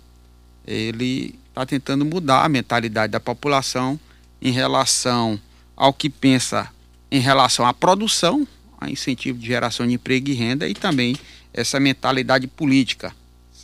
ele 0.65 1.37
está 1.49 1.67
tentando 1.67 2.05
mudar 2.05 2.45
a 2.45 2.49
mentalidade 2.49 3.11
da 3.11 3.19
população 3.19 3.99
em 4.41 4.53
relação 4.53 5.41
ao 5.77 5.93
que 5.93 6.09
pensa 6.09 6.71
em 7.11 7.19
relação 7.19 7.67
à 7.67 7.75
produção, 7.75 8.47
a 8.81 8.89
incentivo 8.89 9.37
de 9.37 9.49
geração 9.49 9.85
de 9.85 9.95
emprego 9.95 10.31
e 10.31 10.35
renda 10.35 10.69
e 10.69 10.75
também 10.75 11.17
essa 11.53 11.81
mentalidade 11.81 12.47
política 12.47 13.13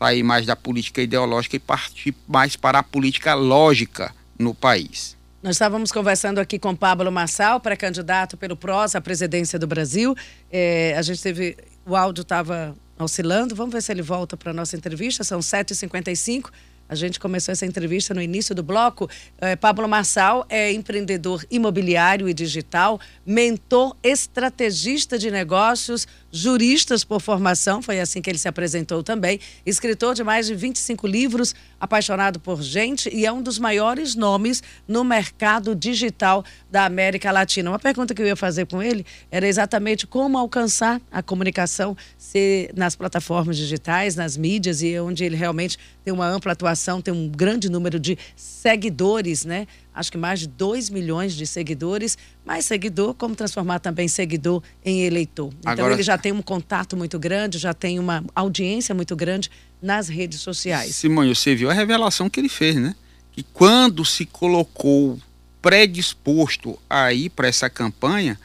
sair 0.00 0.22
mais 0.22 0.46
da 0.46 0.56
política 0.56 1.02
ideológica 1.02 1.56
e 1.56 1.58
partir 1.58 2.14
mais 2.26 2.56
para 2.56 2.78
a 2.78 2.82
política 2.82 3.34
lógica 3.34 4.14
no 4.38 4.54
país. 4.54 5.16
Nós 5.42 5.56
estávamos 5.56 5.92
conversando 5.92 6.38
aqui 6.38 6.58
com 6.58 6.74
Pablo 6.74 7.12
Massal, 7.12 7.60
pré-candidato 7.60 8.36
pelo 8.36 8.56
PROS 8.56 8.94
à 8.94 9.00
presidência 9.00 9.58
do 9.58 9.66
Brasil. 9.66 10.14
É, 10.50 10.94
a 10.96 11.02
gente 11.02 11.22
teve. 11.22 11.56
O 11.86 11.96
áudio 11.96 12.22
estava 12.22 12.74
oscilando. 12.98 13.54
Vamos 13.54 13.72
ver 13.72 13.82
se 13.82 13.92
ele 13.92 14.02
volta 14.02 14.36
para 14.36 14.50
a 14.50 14.54
nossa 14.54 14.76
entrevista. 14.76 15.24
São 15.24 15.40
7h55. 15.40 16.50
A 16.90 16.94
gente 16.96 17.20
começou 17.20 17.52
essa 17.52 17.64
entrevista 17.64 18.12
no 18.12 18.20
início 18.20 18.52
do 18.52 18.64
bloco. 18.64 19.08
É, 19.38 19.54
Pablo 19.54 19.88
Marçal 19.88 20.44
é 20.48 20.72
empreendedor 20.72 21.44
imobiliário 21.48 22.28
e 22.28 22.34
digital, 22.34 23.00
mentor, 23.24 23.96
estrategista 24.02 25.16
de 25.16 25.30
negócios, 25.30 26.08
juristas 26.32 27.04
por 27.04 27.20
formação, 27.20 27.82
foi 27.82 28.00
assim 28.00 28.22
que 28.22 28.30
ele 28.30 28.38
se 28.38 28.48
apresentou 28.48 29.02
também, 29.02 29.40
escritor 29.64 30.14
de 30.14 30.22
mais 30.22 30.46
de 30.46 30.54
25 30.54 31.06
livros, 31.06 31.54
apaixonado 31.80 32.38
por 32.38 32.62
gente 32.62 33.08
e 33.12 33.26
é 33.26 33.32
um 33.32 33.42
dos 33.42 33.58
maiores 33.58 34.14
nomes 34.14 34.62
no 34.86 35.02
mercado 35.02 35.74
digital 35.74 36.44
da 36.70 36.84
América 36.84 37.32
Latina. 37.32 37.70
Uma 37.70 37.78
pergunta 37.78 38.14
que 38.14 38.22
eu 38.22 38.26
ia 38.26 38.36
fazer 38.36 38.66
com 38.66 38.82
ele 38.82 39.04
era 39.30 39.46
exatamente 39.46 40.06
como 40.06 40.38
alcançar 40.38 41.00
a 41.10 41.22
comunicação 41.22 41.96
se 42.16 42.70
nas 42.76 42.94
plataformas 42.94 43.56
digitais, 43.56 44.14
nas 44.14 44.36
mídias 44.36 44.82
e 44.82 44.98
onde 44.98 45.24
ele 45.24 45.36
realmente 45.36 45.78
tem 46.04 46.12
uma 46.12 46.26
ampla 46.26 46.52
atuação, 46.52 47.00
tem 47.00 47.12
um 47.12 47.28
grande 47.28 47.68
número 47.68 47.98
de 47.98 48.16
seguidores, 48.36 49.44
né? 49.44 49.66
Acho 49.94 50.10
que 50.12 50.18
mais 50.18 50.40
de 50.40 50.46
2 50.46 50.90
milhões 50.90 51.34
de 51.34 51.46
seguidores. 51.46 52.16
Mais 52.44 52.64
seguidor, 52.64 53.14
como 53.14 53.34
transformar 53.34 53.80
também 53.80 54.08
seguidor 54.08 54.62
em 54.84 55.02
eleitor. 55.02 55.52
Então 55.60 55.72
Agora... 55.72 55.94
ele 55.94 56.02
já 56.02 56.16
tem 56.16 56.32
um 56.32 56.42
contato 56.42 56.96
muito 56.96 57.18
grande, 57.18 57.58
já 57.58 57.74
tem 57.74 57.98
uma 57.98 58.24
audiência 58.34 58.94
muito 58.94 59.14
grande 59.14 59.50
nas 59.80 60.08
redes 60.08 60.40
sociais. 60.40 60.94
Simone, 60.96 61.34
você 61.34 61.54
viu 61.54 61.70
a 61.70 61.74
revelação 61.74 62.28
que 62.28 62.40
ele 62.40 62.48
fez, 62.48 62.76
né? 62.76 62.94
Que 63.32 63.42
quando 63.42 64.04
se 64.04 64.26
colocou 64.26 65.18
predisposto 65.62 66.78
a 66.88 67.12
ir 67.12 67.30
para 67.30 67.46
essa 67.48 67.68
campanha, 67.68 68.38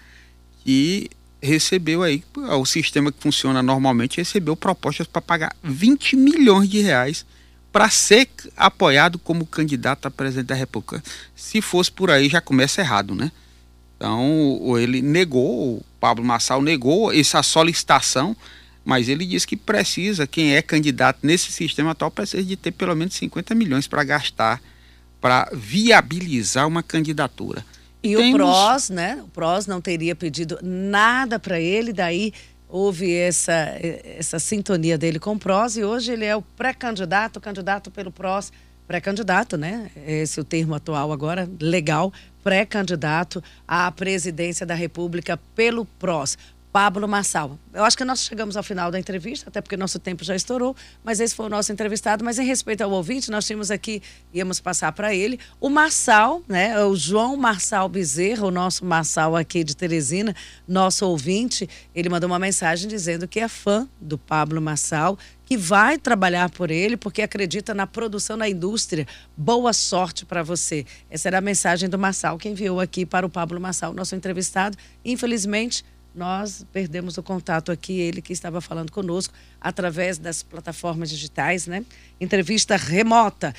e 0.66 1.10
recebeu 1.42 2.02
aí, 2.02 2.24
o 2.36 2.66
sistema 2.66 3.12
que 3.12 3.22
funciona 3.22 3.62
normalmente, 3.62 4.18
recebeu 4.18 4.56
propostas 4.56 5.06
para 5.06 5.22
pagar 5.22 5.56
20 5.64 6.16
milhões 6.16 6.68
de 6.68 6.82
reais 6.82 7.26
para 7.76 7.90
ser 7.90 8.30
apoiado 8.56 9.20
como 9.20 9.46
candidato 9.46 10.06
a 10.06 10.10
presidente 10.10 10.46
da 10.46 10.56
República. 10.56 11.04
Se 11.36 11.62
fosse 11.62 11.92
por 11.92 12.10
aí, 12.10 12.30
já 12.30 12.40
começa 12.40 12.80
errado, 12.80 13.14
né? 13.14 13.30
Então, 13.98 14.78
ele 14.80 15.02
negou, 15.02 15.80
o 15.80 15.86
Pablo 16.00 16.24
Massal 16.24 16.62
negou 16.62 17.12
essa 17.12 17.44
solicitação, 17.44 18.34
mas 18.86 19.10
ele 19.10 19.26
disse 19.26 19.46
que 19.46 19.58
precisa, 19.58 20.26
quem 20.26 20.56
é 20.56 20.62
candidato 20.62 21.20
nesse 21.22 21.52
sistema 21.52 21.92
atual, 21.92 22.10
precisa 22.10 22.42
de 22.42 22.56
ter 22.56 22.72
pelo 22.72 22.96
menos 22.96 23.14
50 23.16 23.54
milhões 23.54 23.88
para 23.88 24.06
gastar, 24.06 24.62
para 25.20 25.50
viabilizar 25.52 26.66
uma 26.66 26.82
candidatura. 26.82 27.66
E 28.02 28.16
Temos... 28.16 28.36
o 28.36 28.36
PROS, 28.36 28.90
né? 28.90 29.22
O 29.22 29.28
PROS 29.28 29.68
não 29.68 29.82
teria 29.82 30.16
pedido 30.16 30.58
nada 30.64 31.38
para 31.38 31.60
ele, 31.60 31.92
daí 31.92 32.32
houve 32.76 33.16
essa, 33.16 33.78
essa 34.04 34.38
sintonia 34.38 34.98
dele 34.98 35.18
com 35.18 35.32
o 35.32 35.40
PROS 35.40 35.78
e 35.78 35.84
hoje 35.86 36.12
ele 36.12 36.26
é 36.26 36.36
o 36.36 36.42
pré-candidato, 36.42 37.40
candidato 37.40 37.90
pelo 37.90 38.12
PROS, 38.12 38.52
pré-candidato, 38.86 39.56
né? 39.56 39.90
Esse 40.06 40.40
é 40.40 40.42
o 40.42 40.46
termo 40.46 40.76
atual 40.76 41.14
agora, 41.14 41.50
legal, 41.62 42.12
pré-candidato 42.44 43.42
à 43.66 43.90
presidência 43.92 44.66
da 44.66 44.76
República 44.76 45.40
pelo 45.56 45.86
PROS. 45.86 46.38
Pablo 46.76 47.08
Massal. 47.08 47.58
Eu 47.74 47.86
acho 47.86 47.98
que 47.98 48.04
nós 48.04 48.26
chegamos 48.26 48.58
ao 48.58 48.62
final 48.62 48.92
da 48.92 49.00
entrevista, 49.00 49.48
até 49.48 49.62
porque 49.62 49.78
nosso 49.78 49.98
tempo 49.98 50.26
já 50.26 50.36
estourou, 50.36 50.76
mas 51.06 51.22
esse 51.22 51.34
foi 51.34 51.46
o 51.46 51.50
nosso 51.50 51.72
entrevistado. 51.72 52.22
Mas 52.26 52.38
em 52.38 52.46
respeito 52.46 52.82
ao 52.82 52.92
ouvinte, 52.92 53.32
nós 53.32 53.46
tínhamos 53.46 53.72
aqui, 53.72 54.04
íamos 54.34 54.60
passar 54.60 54.92
para 54.92 55.16
ele, 55.16 55.40
o 55.62 55.70
Massal, 55.70 56.44
né? 56.50 56.78
O 56.84 56.94
João 56.94 57.38
Marçal 57.38 57.88
Bezerra, 57.88 58.46
o 58.46 58.52
nosso 58.52 58.84
Massal 58.84 59.38
aqui 59.38 59.64
de 59.64 59.74
Teresina, 59.74 60.36
nosso 60.68 61.08
ouvinte, 61.08 61.66
ele 61.96 62.10
mandou 62.10 62.30
uma 62.30 62.40
mensagem 62.40 62.90
dizendo 62.90 63.26
que 63.26 63.40
é 63.40 63.48
fã 63.48 63.88
do 64.02 64.18
Pablo 64.18 64.62
Massal, 64.62 65.18
que 65.46 65.56
vai 65.56 65.98
trabalhar 65.98 66.50
por 66.50 66.72
ele, 66.72 66.98
porque 66.98 67.22
acredita 67.22 67.74
na 67.74 67.88
produção 67.88 68.36
na 68.36 68.50
indústria. 68.50 69.08
Boa 69.38 69.72
sorte 69.72 70.26
para 70.26 70.44
você. 70.44 70.86
Essa 71.10 71.30
era 71.30 71.38
a 71.38 71.42
mensagem 71.42 71.88
do 71.88 71.98
Massal, 71.98 72.38
que 72.38 72.50
enviou 72.50 72.82
aqui 72.82 73.06
para 73.06 73.26
o 73.26 73.30
Pablo 73.30 73.62
Massal, 73.62 73.94
nosso 73.94 74.16
entrevistado. 74.16 74.78
Infelizmente, 75.06 75.86
nós 76.16 76.66
perdemos 76.72 77.18
o 77.18 77.24
contato 77.24 77.72
aqui, 77.72 78.00
ele 78.00 78.22
que 78.22 78.32
estava 78.32 78.62
falando 78.62 78.92
conosco 78.92 79.34
através 79.60 80.18
das 80.18 80.42
plataformas 80.42 81.10
digitais, 81.10 81.68
né? 81.68 81.84
Entrevista 82.20 82.78
remota. 82.78 83.54